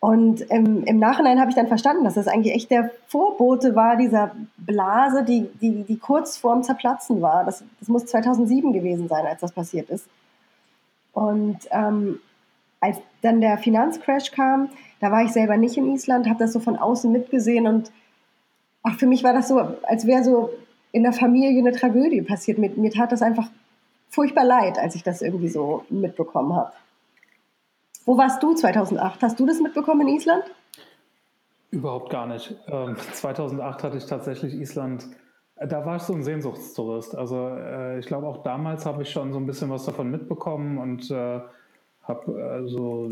[0.00, 3.96] Und im, im Nachhinein habe ich dann verstanden, dass das eigentlich echt der Vorbote war
[3.96, 7.44] dieser Blase, die, die, die kurz vorm Zerplatzen war.
[7.44, 10.06] Das, das muss 2007 gewesen sein, als das passiert ist.
[11.12, 12.20] Und ähm,
[12.80, 14.68] als dann der Finanzcrash kam,
[15.00, 17.90] da war ich selber nicht in Island, habe das so von außen mitgesehen und
[18.82, 20.50] ach, für mich war das so, als wäre so
[20.92, 22.58] in der Familie eine Tragödie passiert.
[22.58, 23.48] Mir, mir tat das einfach
[24.08, 26.72] furchtbar leid, als ich das irgendwie so mitbekommen habe.
[28.06, 29.22] Wo warst du 2008?
[29.22, 30.44] Hast du das mitbekommen in Island?
[31.70, 32.54] Überhaupt gar nicht.
[32.68, 35.08] Ähm, 2008 hatte ich tatsächlich Island,
[35.56, 37.16] äh, da war ich so ein Sehnsuchtstourist.
[37.16, 40.78] Also äh, ich glaube auch damals habe ich schon so ein bisschen was davon mitbekommen
[40.78, 41.40] und äh,
[42.06, 43.10] habe also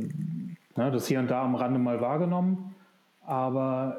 [0.77, 2.75] ne, das hier und da am Rande mal wahrgenommen,
[3.27, 3.99] aber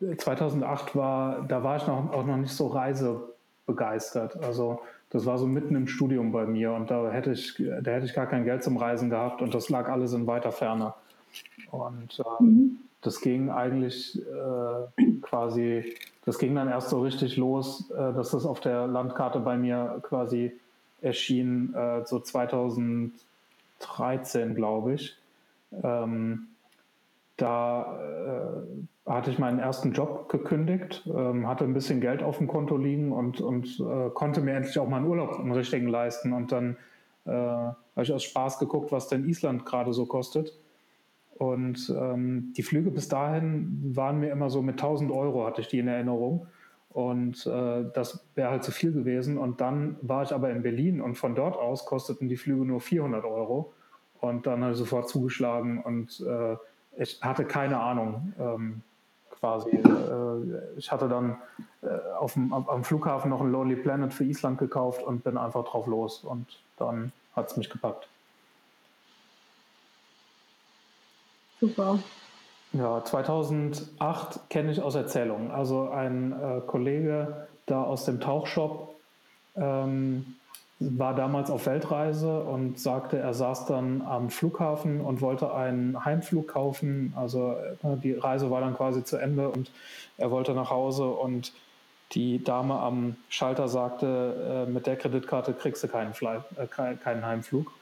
[0.00, 4.42] äh, 2008 war, da war ich noch, auch noch nicht so reisebegeistert.
[4.42, 8.06] Also das war so mitten im Studium bei mir und da hätte ich, da hätte
[8.06, 10.94] ich gar kein Geld zum Reisen gehabt und das lag alles in weiter Ferne.
[11.70, 12.78] Und äh, mhm.
[13.00, 18.44] das ging eigentlich äh, quasi, das ging dann erst so richtig los, äh, dass das
[18.44, 20.52] auf der Landkarte bei mir quasi
[21.00, 23.12] erschien, äh, so 2000,
[23.80, 25.16] 13, glaube ich.
[25.82, 26.48] Ähm,
[27.36, 32.48] da äh, hatte ich meinen ersten Job gekündigt, ähm, hatte ein bisschen Geld auf dem
[32.48, 36.32] Konto liegen und, und äh, konnte mir endlich auch meinen Urlaub im richtigen leisten.
[36.32, 36.76] Und dann
[37.24, 40.52] äh, habe ich aus Spaß geguckt, was denn Island gerade so kostet.
[41.36, 45.68] Und ähm, die Flüge bis dahin waren mir immer so mit 1000 Euro, hatte ich
[45.68, 46.48] die in Erinnerung.
[46.98, 49.38] Und äh, das wäre halt zu viel gewesen.
[49.38, 52.80] Und dann war ich aber in Berlin und von dort aus kosteten die Flüge nur
[52.80, 53.72] 400 Euro.
[54.20, 56.56] Und dann habe ich sofort zugeschlagen und äh,
[57.00, 58.82] ich hatte keine Ahnung ähm,
[59.30, 59.76] quasi.
[59.76, 61.36] Äh, ich hatte dann
[61.82, 61.86] äh,
[62.18, 65.86] auf dem, am Flughafen noch ein Lonely Planet für Island gekauft und bin einfach drauf
[65.86, 66.46] los und
[66.78, 68.08] dann hat es mich gepackt.
[71.60, 72.00] Super.
[72.72, 75.50] Ja, 2008 kenne ich aus Erzählungen.
[75.50, 78.94] Also ein äh, Kollege da aus dem Tauchshop
[79.56, 80.36] ähm,
[80.80, 86.48] war damals auf Weltreise und sagte, er saß dann am Flughafen und wollte einen Heimflug
[86.48, 87.12] kaufen.
[87.16, 89.70] Also äh, die Reise war dann quasi zu Ende und
[90.16, 91.52] er wollte nach Hause und
[92.12, 97.26] die Dame am Schalter sagte, äh, mit der Kreditkarte kriegst du keinen, Fly, äh, keinen
[97.26, 97.72] Heimflug.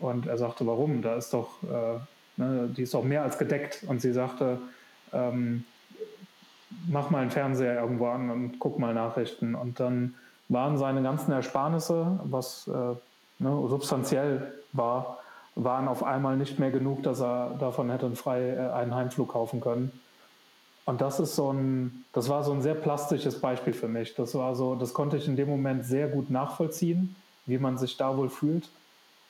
[0.00, 1.02] Und er sagte, warum?
[1.02, 1.98] Da ist doch, äh,
[2.38, 3.84] ne, die ist doch mehr als gedeckt.
[3.86, 4.58] Und sie sagte,
[5.12, 5.64] ähm,
[6.88, 9.54] mach mal einen Fernseher irgendwo an und guck mal Nachrichten.
[9.54, 10.14] Und dann
[10.48, 15.18] waren seine ganzen Ersparnisse, was äh, ne, substanziell war,
[15.54, 19.60] waren auf einmal nicht mehr genug, dass er davon hätte frei äh, einen Heimflug kaufen
[19.60, 19.92] können.
[20.84, 24.14] Und das ist so ein, das war so ein sehr plastisches Beispiel für mich.
[24.14, 27.14] Das war so, das konnte ich in dem Moment sehr gut nachvollziehen,
[27.44, 28.70] wie man sich da wohl fühlt.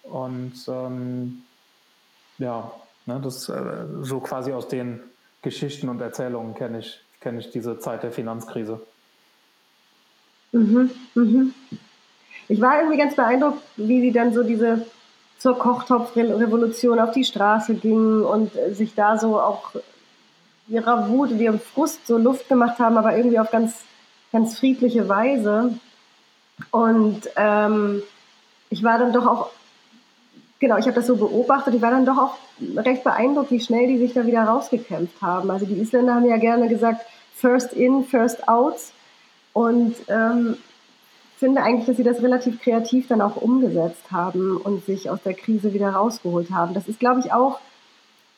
[0.05, 1.43] Und ähm,
[2.39, 2.71] ja,
[3.09, 5.01] ne, das äh, so quasi aus den
[5.43, 8.81] Geschichten und Erzählungen kenne ich, kenne ich diese Zeit der Finanzkrise.
[10.53, 11.55] Mhm, mhm.
[12.49, 14.87] Ich war irgendwie ganz beeindruckt, wie sie dann so diese
[15.39, 19.73] zur Kochtopfrevolution auf die Straße gingen und sich da so auch
[20.69, 23.83] ihrer Wut und ihrem Frust so Luft gemacht haben, aber irgendwie auf ganz,
[24.33, 25.79] ganz friedliche Weise.
[26.71, 28.03] Und ähm,
[28.69, 29.51] ich war dann doch auch,
[30.59, 32.35] genau, ich habe das so beobachtet, ich war dann doch auch
[32.77, 35.51] recht beeindruckt, wie schnell die sich da wieder rausgekämpft haben.
[35.51, 37.05] Also die Isländer haben ja gerne gesagt,
[37.35, 38.77] first in, first out.
[39.53, 40.57] Und ähm,
[41.39, 45.35] finde eigentlich, dass sie das relativ kreativ dann auch umgesetzt haben und sich aus der
[45.35, 46.75] Krise wieder rausgeholt haben.
[46.75, 47.61] Das ist, glaube ich, auch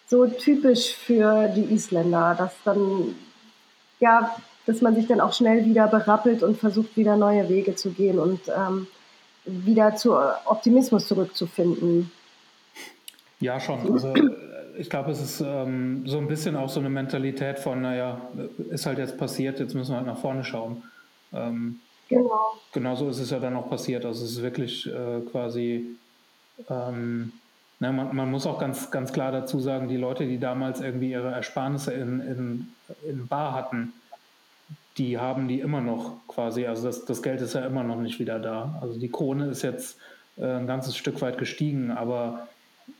[0.06, 3.14] so typisch für die Isländer, dass dann,
[4.00, 4.34] ja,
[4.66, 8.18] dass man sich dann auch schnell wieder berappelt und versucht, wieder neue Wege zu gehen
[8.18, 8.86] und ähm,
[9.44, 10.16] wieder zu
[10.46, 12.10] Optimismus zurückzufinden.
[13.40, 13.90] Ja, schon.
[13.92, 14.12] Also
[14.78, 18.20] ich glaube, es ist ähm, so ein bisschen auch so eine Mentalität von, naja,
[18.70, 20.82] ist halt jetzt passiert, jetzt müssen wir halt nach vorne schauen.
[21.32, 22.54] Ähm, genau.
[22.72, 24.04] Genauso ist es ja dann auch passiert.
[24.04, 25.96] Also es ist wirklich äh, quasi,
[26.68, 27.32] ähm,
[27.78, 31.10] na, man, man, muss auch ganz, ganz klar dazu sagen, die Leute, die damals irgendwie
[31.10, 32.68] ihre Ersparnisse in, in,
[33.08, 33.92] in Bar hatten,
[35.00, 36.66] die haben die immer noch quasi.
[36.66, 38.78] Also das, das Geld ist ja immer noch nicht wieder da.
[38.82, 39.96] Also die Krone ist jetzt
[40.36, 42.48] äh, ein ganzes Stück weit gestiegen, aber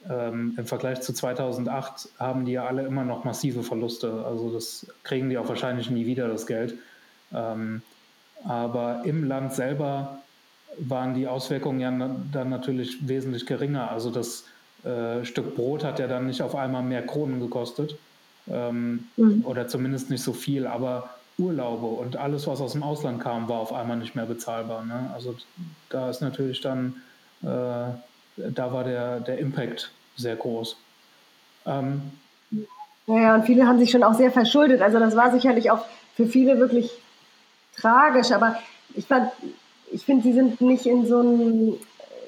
[0.08, 4.24] ähm, im Vergleich zu 2008 haben die ja alle immer noch massive Verluste.
[4.24, 6.74] Also das kriegen die auch wahrscheinlich nie wieder, das Geld.
[7.34, 7.82] Ähm,
[8.44, 10.22] aber im Land selber
[10.78, 11.90] waren die Auswirkungen ja
[12.32, 13.90] dann natürlich wesentlich geringer.
[13.90, 14.46] Also das
[14.84, 17.96] äh, Stück Brot hat ja dann nicht auf einmal mehr Kronen gekostet
[18.50, 19.44] ähm, mhm.
[19.44, 23.58] oder zumindest nicht so viel, aber Urlaube und alles, was aus dem Ausland kam, war
[23.58, 24.84] auf einmal nicht mehr bezahlbar.
[24.84, 25.10] Ne?
[25.14, 25.34] Also
[25.88, 27.02] da ist natürlich dann
[27.42, 27.92] äh,
[28.36, 30.76] da war der, der Impact sehr groß.
[31.66, 32.02] Ähm,
[33.06, 34.82] naja, und viele haben sich schon auch sehr verschuldet.
[34.82, 35.84] Also das war sicherlich auch
[36.14, 36.90] für viele wirklich
[37.76, 38.30] tragisch.
[38.32, 38.58] Aber
[38.94, 39.06] ich,
[39.90, 41.74] ich finde, sie sind nicht in so einen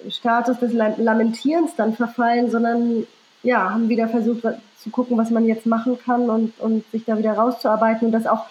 [0.09, 3.07] Status des Lamentierens dann verfallen, sondern
[3.43, 4.43] ja, haben wieder versucht
[4.79, 8.27] zu gucken, was man jetzt machen kann und, und sich da wieder rauszuarbeiten und das
[8.27, 8.47] auch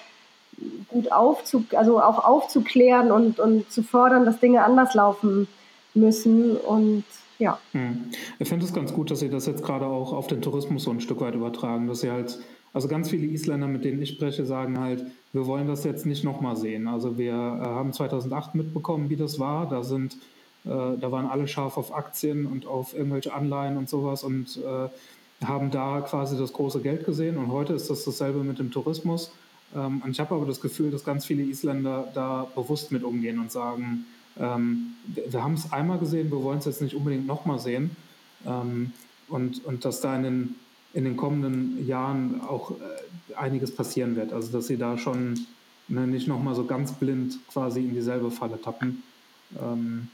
[0.88, 5.48] gut aufzu, also auch aufzuklären und, und zu fordern, dass Dinge anders laufen
[5.94, 6.58] müssen.
[6.58, 7.04] Und
[7.40, 7.60] ja.
[7.72, 8.12] Hm.
[8.40, 10.92] Ich finde es ganz gut, dass Sie das jetzt gerade auch auf den Tourismus so
[10.92, 12.40] ein Stück weit übertragen, dass Sie halt,
[12.74, 16.24] also ganz viele Isländer, mit denen ich spreche, sagen halt, wir wollen das jetzt nicht
[16.24, 16.88] nochmal sehen.
[16.88, 19.68] Also wir äh, haben 2008 mitbekommen, wie das war.
[19.68, 20.16] Da sind,
[20.66, 24.90] äh, da waren alle scharf auf Aktien und auf irgendwelche Anleihen und sowas und äh,
[25.46, 27.38] haben da quasi das große Geld gesehen.
[27.38, 29.32] Und heute ist das dasselbe mit dem Tourismus.
[29.76, 33.40] Ähm, und ich habe aber das Gefühl, dass ganz viele Isländer da bewusst mit umgehen
[33.40, 34.06] und sagen,
[34.40, 37.96] ähm, wir, haben es einmal gesehen, wir wollen es jetzt nicht unbedingt nochmal sehen.
[38.46, 38.94] Ähm,
[39.28, 40.56] und, und dass da in den,
[40.94, 44.34] in den kommenden Jahren auch äh, einiges passieren wird.
[44.34, 45.46] Also dass sie da schon
[45.88, 49.04] ne, nicht nochmal so ganz blind quasi in dieselbe Falle tappen.
[49.62, 50.10] Ähm,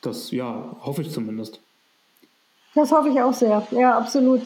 [0.00, 1.60] das, ja, hoffe ich zumindest.
[2.74, 3.66] Das hoffe ich auch sehr.
[3.72, 4.42] Ja, absolut.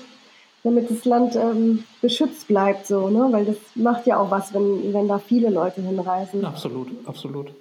[0.65, 3.29] Damit das Land ähm, beschützt bleibt, so, ne?
[3.33, 6.45] Weil das macht ja auch was, wenn, wenn da viele Leute hinreisen.
[6.45, 7.53] Absolut, absolut.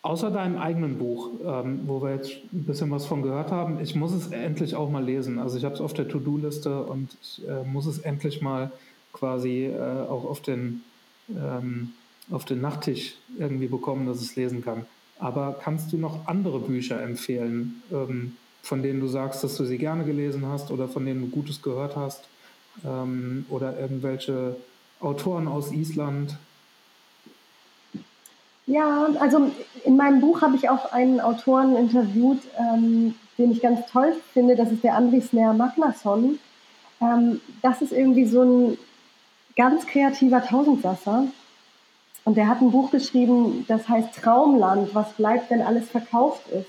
[0.00, 3.94] Außer deinem eigenen Buch, ähm, wo wir jetzt ein bisschen was von gehört haben, ich
[3.94, 5.38] muss es endlich auch mal lesen.
[5.38, 8.70] Also ich habe es auf der To-Do-Liste und ich äh, muss es endlich mal
[9.12, 10.82] quasi äh, auch auf den,
[11.28, 11.92] ähm,
[12.30, 14.86] auf den Nachttisch irgendwie bekommen, dass ich es lesen kann.
[15.18, 19.78] Aber kannst du noch andere Bücher empfehlen, ähm, von denen du sagst, dass du sie
[19.78, 22.24] gerne gelesen hast oder von denen du Gutes gehört hast?
[22.84, 24.56] Ähm, oder irgendwelche
[25.00, 26.36] Autoren aus Island,
[28.68, 29.50] ja, also
[29.84, 34.56] in meinem Buch habe ich auch einen Autoren interviewt, ähm, den ich ganz toll finde.
[34.56, 36.38] Das ist der Andris Snare Magnason.
[37.00, 38.78] Ähm, das ist irgendwie so ein
[39.56, 41.28] ganz kreativer Tausendsasser.
[42.26, 46.68] Und der hat ein Buch geschrieben, das heißt Traumland, was bleibt, wenn alles verkauft ist.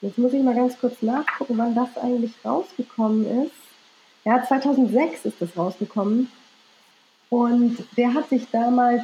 [0.00, 3.65] Jetzt muss ich mal ganz kurz nachgucken, wann das eigentlich rausgekommen ist.
[4.26, 6.30] Ja, 2006 ist das rausgekommen.
[7.30, 9.02] Und der hat sich damals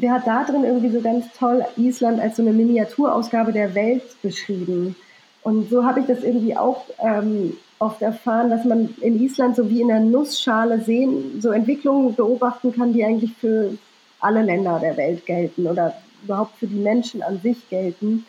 [0.00, 4.02] der hat da drin irgendwie so ganz toll Island als so eine Miniaturausgabe der Welt
[4.22, 4.96] beschrieben.
[5.42, 9.68] Und so habe ich das irgendwie auch ähm, oft erfahren, dass man in Island so
[9.68, 13.76] wie in einer Nussschale sehen, so Entwicklungen beobachten kann, die eigentlich für
[14.20, 15.94] alle Länder der Welt gelten oder
[16.24, 18.24] überhaupt für die Menschen an sich gelten.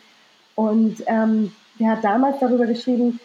[0.56, 3.20] Und ähm, der hat damals darüber geschrieben,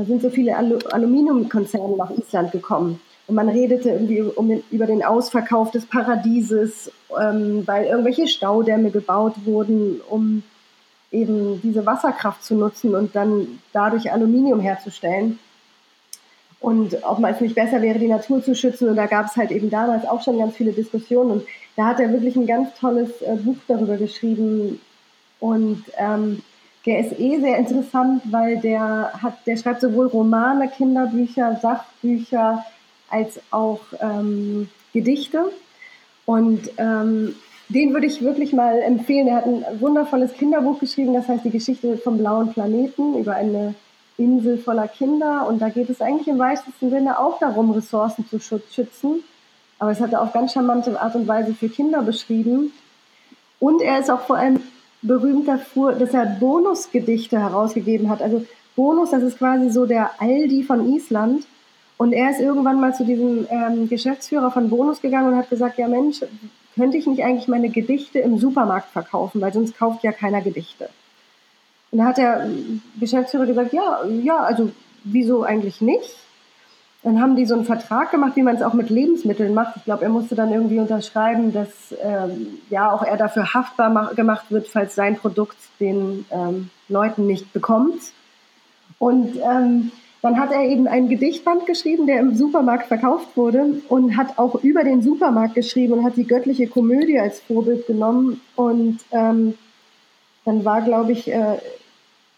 [0.00, 3.00] da sind so viele Alu Aluminiumkonzerne nach Island gekommen.
[3.26, 6.90] Und man redete irgendwie um den, über den Ausverkauf des Paradieses,
[7.20, 10.42] ähm, weil irgendwelche Staudämme gebaut wurden, um
[11.12, 15.38] eben diese Wasserkraft zu nutzen und dann dadurch Aluminium herzustellen.
[16.60, 18.88] Und ob es nicht besser wäre, die Natur zu schützen.
[18.88, 21.30] Und da gab es halt eben damals auch schon ganz viele Diskussionen.
[21.30, 21.42] Und
[21.76, 24.80] da hat er wirklich ein ganz tolles äh, Buch darüber geschrieben.
[25.40, 26.42] Und ähm,
[26.86, 32.64] der ist eh sehr interessant, weil der hat, der schreibt sowohl Romane, Kinderbücher, Sachbücher,
[33.10, 35.50] als auch ähm, Gedichte.
[36.24, 37.34] Und ähm,
[37.68, 39.28] den würde ich wirklich mal empfehlen.
[39.28, 43.74] Er hat ein wundervolles Kinderbuch geschrieben, das heißt die Geschichte vom blauen Planeten über eine
[44.16, 45.46] Insel voller Kinder.
[45.48, 49.22] Und da geht es eigentlich im weitesten Sinne auch darum, Ressourcen zu schützen.
[49.78, 52.72] Aber es hat er auf ganz charmante Art und Weise für Kinder beschrieben.
[53.58, 54.60] Und er ist auch vor allem
[55.02, 58.22] berühmt dafür, dass er Bonusgedichte herausgegeben hat.
[58.22, 58.44] Also
[58.76, 61.46] Bonus, das ist quasi so der Aldi von Island.
[61.96, 65.78] Und er ist irgendwann mal zu diesem ähm, Geschäftsführer von Bonus gegangen und hat gesagt,
[65.78, 66.20] ja Mensch,
[66.74, 70.88] könnte ich nicht eigentlich meine Gedichte im Supermarkt verkaufen, weil sonst kauft ja keiner Gedichte.
[71.90, 72.48] Und da hat der
[72.98, 74.70] Geschäftsführer gesagt, ja, ja, also
[75.04, 76.16] wieso eigentlich nicht?
[77.02, 79.76] Dann haben die so einen Vertrag gemacht, wie man es auch mit Lebensmitteln macht.
[79.76, 84.50] Ich glaube, er musste dann irgendwie unterschreiben, dass ähm, ja auch er dafür haftbar gemacht
[84.50, 88.12] wird, falls sein Produkt den ähm, Leuten nicht bekommt.
[88.98, 89.92] Und ähm,
[90.22, 94.62] dann hat er eben ein Gedichtband geschrieben, der im Supermarkt verkauft wurde und hat auch
[94.62, 98.42] über den Supermarkt geschrieben und hat die göttliche Komödie als Vorbild genommen.
[98.56, 99.54] Und ähm,
[100.44, 101.56] dann war, glaube ich, äh,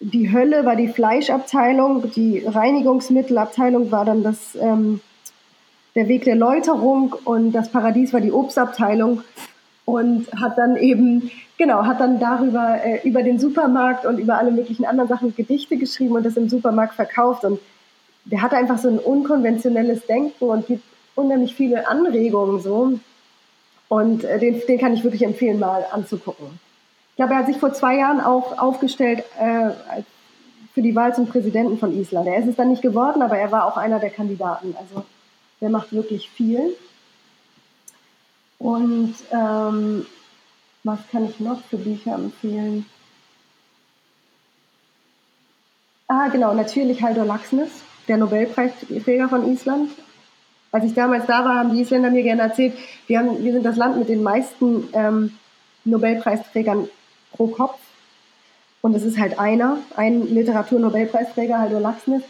[0.03, 5.01] die Hölle war die Fleischabteilung, die Reinigungsmittelabteilung war dann das, ähm,
[5.95, 9.23] der Weg der Läuterung und das Paradies war die Obstabteilung
[9.85, 14.51] und hat dann eben, genau, hat dann darüber, äh, über den Supermarkt und über alle
[14.51, 17.61] möglichen anderen Sachen Gedichte geschrieben und das im Supermarkt verkauft und
[18.25, 20.83] der hat einfach so ein unkonventionelles Denken und gibt
[21.15, 22.99] unheimlich viele Anregungen so
[23.89, 26.59] und äh, den, den kann ich wirklich empfehlen, mal anzugucken.
[27.23, 29.71] Glaube, er hat sich vor zwei Jahren auch aufgestellt äh,
[30.75, 32.27] für die Wahl zum Präsidenten von Island.
[32.27, 34.75] Er ist es dann nicht geworden, aber er war auch einer der Kandidaten.
[34.77, 35.05] Also
[35.61, 36.75] der macht wirklich viel.
[38.59, 40.05] Und ähm,
[40.83, 42.87] was kann ich noch für Bücher empfehlen?
[46.09, 47.71] Ah, genau, natürlich Haldor Laxness,
[48.09, 49.93] der Nobelpreisträger von Island.
[50.73, 53.65] Als ich damals da war, haben die Isländer mir gerne erzählt, wir, haben, wir sind
[53.65, 55.39] das Land mit den meisten ähm,
[55.85, 56.89] Nobelpreisträgern
[57.33, 57.79] pro Kopf.
[58.81, 62.23] Und es ist halt einer, ein Literaturnobelpreisträger, Haldor Laxness.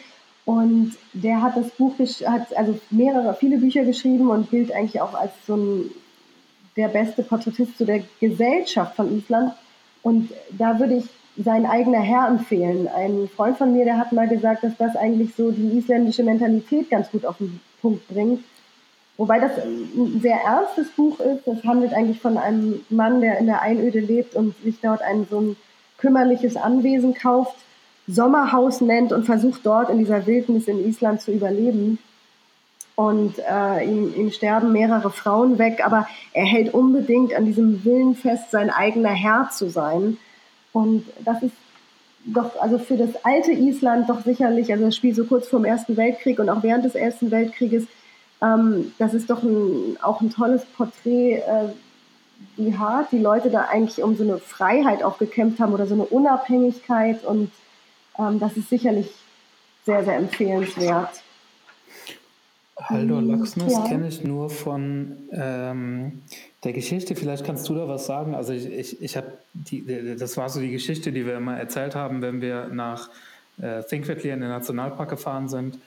[0.44, 5.14] Und der hat das Buch, hat also mehrere, viele Bücher geschrieben und gilt eigentlich auch
[5.14, 5.90] als so ein,
[6.76, 9.52] der beste Porträtist zu der Gesellschaft von Island.
[10.02, 11.04] Und da würde ich
[11.36, 12.88] sein eigener Herr empfehlen.
[12.88, 16.90] Ein Freund von mir, der hat mal gesagt, dass das eigentlich so die isländische Mentalität
[16.90, 18.44] ganz gut auf den Punkt bringt.
[19.22, 21.46] Wobei das ein sehr ernstes Buch ist.
[21.46, 25.28] Es handelt eigentlich von einem Mann, der in der Einöde lebt und sich dort ein
[25.30, 25.56] so ein
[25.96, 27.54] kümmerliches Anwesen kauft,
[28.08, 32.00] Sommerhaus nennt und versucht dort in dieser Wildnis in Island zu überleben.
[32.96, 38.16] Und äh, ihm, ihm sterben mehrere Frauen weg, aber er hält unbedingt an diesem Willen
[38.16, 40.16] fest, sein eigener Herr zu sein.
[40.72, 41.54] Und das ist
[42.24, 45.66] doch, also für das alte Island doch sicherlich, also das Spiel so kurz vor dem
[45.66, 47.86] Ersten Weltkrieg und auch während des Ersten Weltkrieges,
[48.42, 51.68] ähm, das ist doch ein, auch ein tolles Porträt, äh,
[52.56, 55.94] wie hart die Leute da eigentlich um so eine Freiheit auch gekämpft haben oder so
[55.94, 57.50] eine Unabhängigkeit und
[58.18, 59.10] ähm, das ist sicherlich
[59.86, 61.22] sehr, sehr empfehlenswert.
[62.80, 63.84] Haldor ähm, Laxness ja.
[63.86, 66.22] kenne ich nur von ähm,
[66.64, 67.14] der Geschichte.
[67.14, 68.34] Vielleicht kannst du da was sagen.
[68.34, 71.94] Also ich, ich, ich habe die, das war so die Geschichte, die wir immer erzählt
[71.94, 73.10] haben, wenn wir nach
[73.60, 75.78] äh, Thinkwitli in den Nationalpark gefahren sind.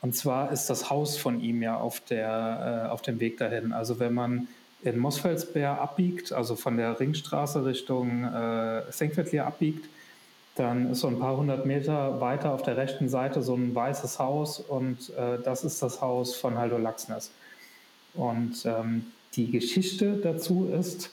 [0.00, 3.72] Und zwar ist das Haus von ihm ja auf, der, äh, auf dem Weg dahin.
[3.72, 4.48] Also wenn man
[4.82, 9.88] in Mosfelsberg abbiegt, also von der Ringstraße Richtung äh, Thinkwitli abbiegt,
[10.54, 14.18] dann ist so ein paar hundert Meter weiter auf der rechten Seite so ein weißes
[14.18, 17.30] Haus und äh, das ist das Haus von Haldo Laxness.
[18.14, 21.10] Und ähm, die Geschichte dazu ist,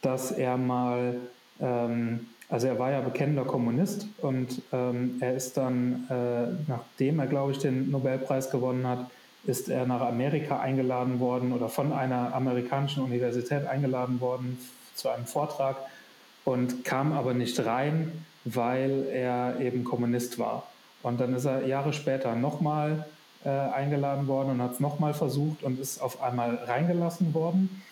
[0.00, 1.16] dass er mal,
[1.60, 7.26] ähm, also er war ja bekennender Kommunist und ähm, er ist dann, äh, nachdem er,
[7.26, 9.10] glaube ich, den Nobelpreis gewonnen hat,
[9.44, 14.58] ist er nach Amerika eingeladen worden oder von einer amerikanischen Universität eingeladen worden
[14.94, 15.76] zu einem Vortrag
[16.44, 18.12] und kam aber nicht rein,
[18.44, 20.66] weil er eben Kommunist war.
[21.02, 23.06] Und dann ist er Jahre später nochmal
[23.44, 27.82] äh, eingeladen worden und hat es nochmal versucht und ist auf einmal reingelassen worden.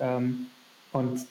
[0.00, 0.46] Ähm,
[0.92, 1.26] und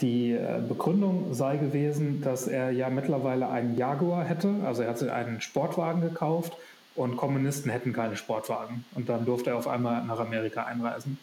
[0.00, 5.12] die äh, Begründung sei gewesen, dass er ja mittlerweile einen Jaguar hätte, also er hatte
[5.12, 6.56] einen Sportwagen gekauft
[6.94, 8.84] und Kommunisten hätten keine Sportwagen.
[8.94, 11.18] Und dann durfte er auf einmal nach Amerika einreisen.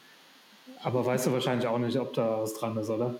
[0.84, 3.16] Aber weißt du wahrscheinlich auch nicht, ob da was dran ist, oder?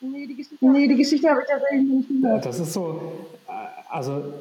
[0.00, 2.46] Nee, die Geschichte, nee, die Geschichte habe ich tatsächlich nicht gehört.
[2.46, 3.52] Das ist so, äh,
[3.88, 4.32] also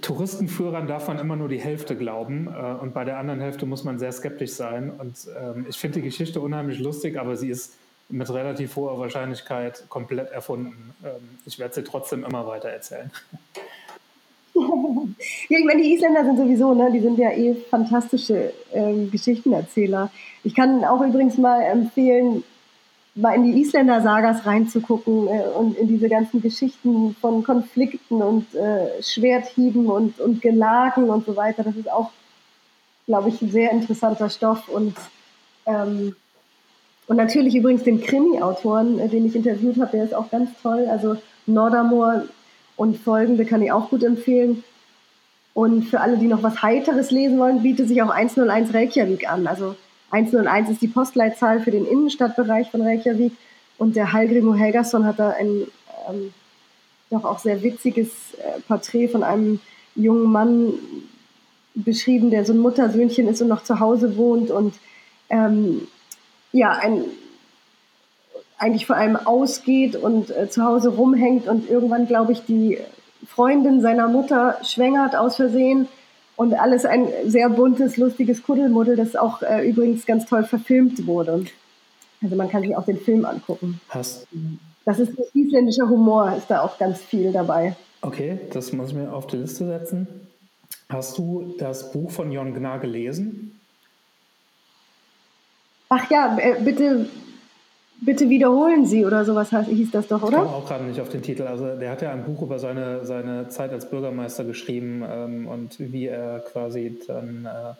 [0.00, 3.82] Touristenführern darf man immer nur die Hälfte glauben äh, und bei der anderen Hälfte muss
[3.82, 4.92] man sehr skeptisch sein.
[4.96, 7.74] Und ähm, ich finde die Geschichte unheimlich lustig, aber sie ist
[8.14, 10.94] mit relativ hoher Wahrscheinlichkeit komplett erfunden.
[11.04, 13.10] Ähm, ich werde sie trotzdem immer weiter erzählen.
[14.54, 20.12] ja, ich meine, die Isländer sind sowieso, ne, die sind ja eh fantastische ähm, Geschichtenerzähler.
[20.44, 22.44] Ich kann auch übrigens mal empfehlen,
[23.16, 29.02] mal in die Isländer-Sagas reinzugucken äh, und in diese ganzen Geschichten von Konflikten und äh,
[29.02, 31.64] Schwerthieben und, und Gelagen und so weiter.
[31.64, 32.12] Das ist auch,
[33.06, 34.94] glaube ich, ein sehr interessanter Stoff und
[35.66, 36.14] ähm,
[37.06, 40.86] und natürlich übrigens den Krimi-Autoren, äh, den ich interviewt habe, der ist auch ganz toll.
[40.90, 42.24] Also Nordermoor
[42.76, 44.64] und folgende kann ich auch gut empfehlen.
[45.52, 49.46] Und für alle, die noch was Heiteres lesen wollen, bietet sich auch 101 Reykjavik an.
[49.46, 49.76] Also
[50.10, 53.32] 101 ist die Postleitzahl für den Innenstadtbereich von Reykjavik
[53.78, 55.66] und der Hallgrimur Helgason hat da ein
[56.08, 56.32] ähm,
[57.10, 59.60] doch auch sehr witziges äh, Porträt von einem
[59.94, 60.74] jungen Mann
[61.74, 64.74] beschrieben, der so ein Muttersöhnchen ist und noch zu Hause wohnt und
[65.30, 65.86] ähm,
[66.54, 67.04] ja, ein,
[68.58, 72.78] eigentlich vor allem ausgeht und äh, zu Hause rumhängt und irgendwann, glaube ich, die
[73.26, 75.88] Freundin seiner Mutter schwängert aus Versehen
[76.36, 81.44] und alles ein sehr buntes, lustiges Kuddelmuddel, das auch äh, übrigens ganz toll verfilmt wurde.
[82.22, 83.80] Also man kann sich auch den Film angucken.
[83.88, 84.26] Hast
[84.84, 87.74] das ist isländischer Humor, ist da auch ganz viel dabei.
[88.02, 90.06] Okay, das muss ich mir auf die Liste setzen.
[90.90, 93.58] Hast du das Buch von Jon Gnar gelesen?
[95.96, 97.08] Ach ja, äh, bitte,
[98.00, 100.38] bitte wiederholen Sie oder sowas hieß das doch, oder?
[100.38, 101.44] Ich komme auch gerade nicht auf den Titel.
[101.44, 105.76] Also der hat ja ein Buch über seine, seine Zeit als Bürgermeister geschrieben ähm, und
[105.78, 107.74] wie er quasi dann, äh,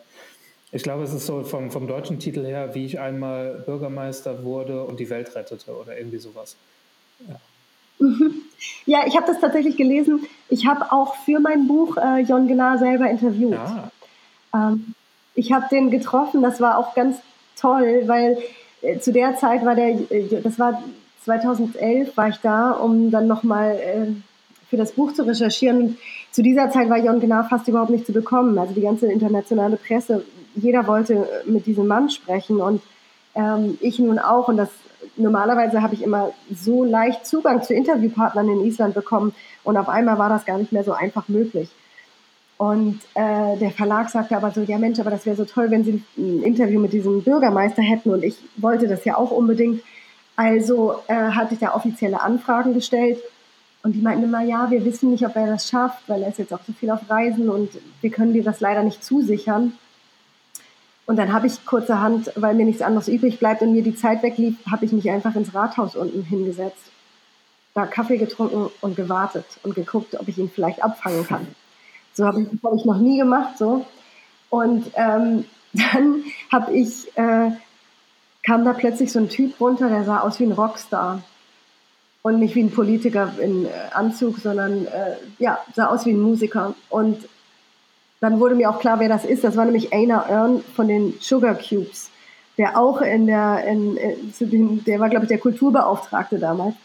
[0.71, 4.83] ich glaube, es ist so vom, vom deutschen Titel her, wie ich einmal Bürgermeister wurde
[4.83, 6.55] und die Welt rettete oder irgendwie sowas.
[7.27, 7.35] Ja.
[8.87, 10.25] Ja, ich habe das tatsächlich gelesen.
[10.49, 13.53] Ich habe auch für mein Buch äh, Jon Gnar selber interviewt.
[13.53, 13.91] Ja.
[14.53, 14.93] Ähm,
[15.33, 17.17] ich habe den getroffen, das war auch ganz
[17.59, 18.37] toll, weil
[18.81, 20.81] äh, zu der Zeit war der, äh, das war
[21.23, 24.11] 2011 war ich da, um dann nochmal äh,
[24.69, 25.81] für das Buch zu recherchieren.
[25.81, 25.97] Und
[26.31, 28.57] zu dieser Zeit war Jon Gnar fast überhaupt nicht zu bekommen.
[28.57, 30.23] Also die ganze internationale Presse,
[30.55, 32.81] jeder wollte mit diesem Mann sprechen und
[33.35, 34.47] ähm, ich nun auch.
[34.47, 34.69] Und das
[35.17, 39.33] normalerweise habe ich immer so leicht Zugang zu Interviewpartnern in Island bekommen
[39.63, 41.69] und auf einmal war das gar nicht mehr so einfach möglich.
[42.57, 45.83] Und äh, der Verlag sagte aber so, ja Mensch, aber das wäre so toll, wenn
[45.83, 49.83] Sie ein Interview mit diesem Bürgermeister hätten und ich wollte das ja auch unbedingt.
[50.37, 53.19] Also äh, hatte ich da offizielle Anfragen gestellt
[53.83, 56.39] und die meinten immer, ja, wir wissen nicht, ob er das schafft, weil er ist
[56.39, 57.69] jetzt auch so viel auf Reisen und
[58.01, 59.73] wir können dir das leider nicht zusichern.
[61.05, 64.23] Und dann habe ich kurzerhand, weil mir nichts anderes übrig bleibt und mir die Zeit
[64.23, 66.91] weglief, habe ich mich einfach ins Rathaus unten hingesetzt,
[67.73, 71.47] da Kaffee getrunken und gewartet und geguckt, ob ich ihn vielleicht abfangen kann.
[72.15, 73.85] So habe ich, hab ich noch nie gemacht so.
[74.49, 77.51] Und ähm, dann habe ich äh,
[78.43, 81.21] kam da plötzlich so ein Typ runter, der sah aus wie ein Rockstar
[82.21, 86.21] und nicht wie ein Politiker in äh, Anzug, sondern äh, ja sah aus wie ein
[86.21, 87.27] Musiker und
[88.21, 89.43] dann wurde mir auch klar, wer das ist.
[89.43, 92.09] Das war nämlich Aina Earn von den Sugar Cubes,
[92.57, 96.75] der auch in der, in, in, der war, glaube ich, der Kulturbeauftragte damals.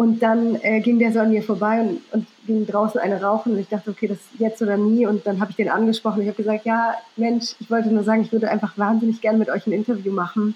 [0.00, 3.52] Und dann äh, ging der so an mir vorbei und, und ging draußen eine rauchen
[3.52, 5.06] und ich dachte, okay, das jetzt oder nie.
[5.06, 6.22] Und dann habe ich den angesprochen.
[6.22, 9.50] Ich habe gesagt, ja, Mensch, ich wollte nur sagen, ich würde einfach wahnsinnig gerne mit
[9.50, 10.54] euch ein Interview machen.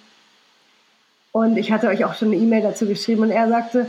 [1.31, 3.87] Und ich hatte euch auch schon eine E-Mail dazu geschrieben und er sagte,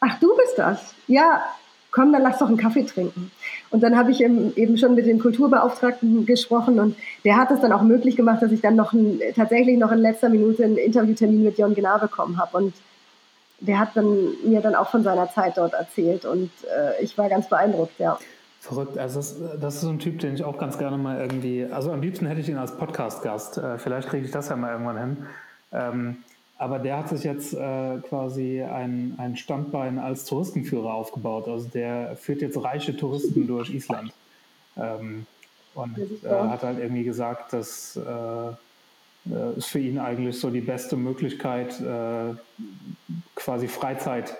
[0.00, 0.94] ach, du bist das.
[1.06, 1.42] Ja,
[1.90, 3.30] komm, dann lass doch einen Kaffee trinken.
[3.68, 6.96] Und dann habe ich eben schon mit dem Kulturbeauftragten gesprochen und
[7.26, 9.98] der hat es dann auch möglich gemacht, dass ich dann noch ein, tatsächlich noch in
[9.98, 12.56] letzter Minute einen Interviewtermin mit Jon Genar bekommen habe.
[12.56, 12.72] Und
[13.66, 17.28] der hat dann, mir dann auch von seiner Zeit dort erzählt und äh, ich war
[17.28, 18.18] ganz beeindruckt, ja.
[18.60, 18.96] Verrückt.
[18.96, 21.92] Also das, das, ist so ein Typ, den ich auch ganz gerne mal irgendwie, also
[21.92, 23.58] am liebsten hätte ich ihn als Podcast-Gast.
[23.58, 25.26] Äh, vielleicht kriege ich das ja mal irgendwann hin.
[25.72, 26.16] Ähm,
[26.56, 31.46] aber der hat sich jetzt äh, quasi ein, ein Standbein als Touristenführer aufgebaut.
[31.46, 34.12] Also der führt jetzt reiche Touristen durch Island.
[34.78, 35.26] Ähm,
[35.74, 37.98] und äh, hat halt irgendwie gesagt, dass
[39.30, 42.34] äh, ist für ihn eigentlich so die beste Möglichkeit, äh,
[43.34, 44.36] quasi Freizeit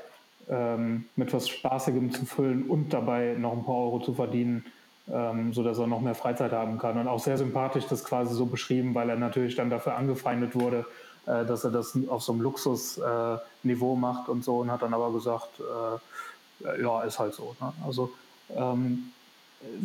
[0.48, 4.64] ähm, mit was Spaßigem zu füllen und dabei noch ein paar Euro zu verdienen,
[5.10, 6.98] ähm, sodass er noch mehr Freizeit haben kann.
[6.98, 10.86] Und auch sehr sympathisch das quasi so beschrieben, weil er natürlich dann dafür angefeindet wurde,
[11.26, 14.94] äh, dass er das auf so einem Luxusniveau äh, macht und so und hat dann
[14.94, 17.56] aber gesagt, äh, ja, ist halt so.
[17.60, 17.72] Ne?
[17.84, 18.12] Also,
[18.54, 19.10] ähm,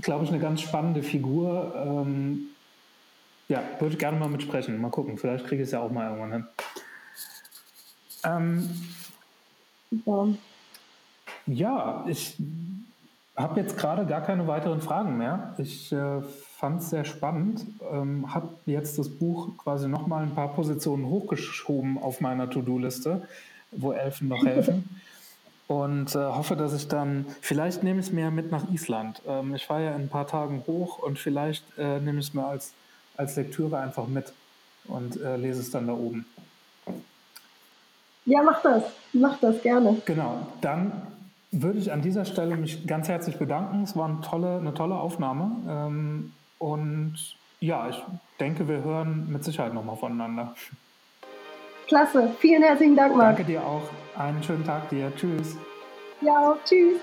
[0.02, 1.74] glaube ich, eine ganz spannende Figur.
[1.76, 2.50] Ähm,
[3.50, 4.80] ja, würde ich gerne mal mitsprechen.
[4.80, 6.48] Mal gucken, vielleicht kriege ich es ja auch mal irgendwann hin.
[8.24, 8.70] Ähm,
[10.06, 10.28] ja.
[11.48, 12.38] ja, ich
[13.36, 15.56] habe jetzt gerade gar keine weiteren Fragen mehr.
[15.58, 16.22] Ich äh,
[16.58, 17.66] fand es sehr spannend.
[17.92, 23.28] Ähm, habe jetzt das Buch quasi nochmal ein paar Positionen hochgeschoben auf meiner To-Do-Liste,
[23.72, 24.90] wo Elfen noch helfen.
[25.70, 29.22] Und äh, hoffe, dass ich dann, vielleicht nehme ich es mir mit nach Island.
[29.28, 32.34] Ähm, ich fahre ja in ein paar Tagen hoch und vielleicht äh, nehme ich es
[32.34, 32.74] mir als,
[33.20, 34.32] als Lektüre einfach mit
[34.86, 36.26] und äh, lese es dann da oben.
[38.26, 38.84] Ja, mach das.
[39.14, 40.02] Mach das gerne.
[40.06, 40.48] Genau.
[40.62, 40.92] Dann
[41.52, 43.84] würde ich an dieser Stelle mich ganz herzlich bedanken.
[43.84, 45.52] Es war eine tolle, eine tolle Aufnahme.
[45.68, 47.16] Ähm, und
[47.60, 48.02] ja, ich
[48.40, 50.56] denke, wir hören mit Sicherheit nochmal voneinander.
[51.88, 52.32] Klasse.
[52.40, 53.38] Vielen herzlichen Dank, Marc.
[53.38, 53.82] Danke dir auch.
[54.16, 55.12] Einen schönen Tag dir.
[55.16, 55.58] Tschüss.
[56.22, 57.00] Ja, tschüss.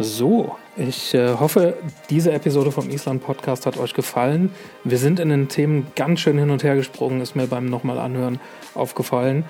[0.00, 1.74] So, ich äh, hoffe,
[2.08, 4.52] diese Episode vom Island Podcast hat euch gefallen.
[4.84, 7.98] Wir sind in den Themen ganz schön hin und her gesprungen, ist mir beim nochmal
[7.98, 8.38] anhören
[8.74, 9.44] aufgefallen.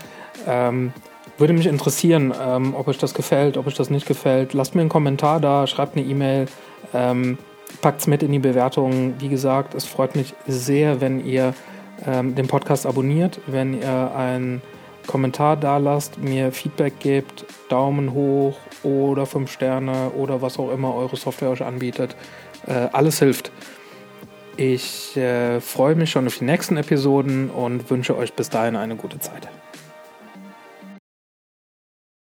[0.47, 0.95] Ähm,
[1.37, 4.55] würde mich interessieren, ähm, ob euch das gefällt, ob euch das nicht gefällt.
[4.55, 6.47] Lasst mir einen Kommentar da, schreibt eine E-Mail,
[6.95, 7.37] ähm,
[7.83, 9.17] packt es mit in die Bewertungen.
[9.19, 11.53] Wie gesagt, es freut mich sehr, wenn ihr
[12.07, 14.63] ähm, den Podcast abonniert, wenn ihr einen
[15.09, 20.95] Kommentar da lasst, mir Feedback gebt, Daumen hoch oder 5 Sterne oder was auch immer
[20.95, 22.15] eure Software euch anbietet.
[22.67, 23.51] Äh, alles hilft.
[24.57, 28.97] Ich äh, freue mich schon auf die nächsten Episoden und wünsche euch bis dahin eine
[28.97, 29.49] gute Zeit.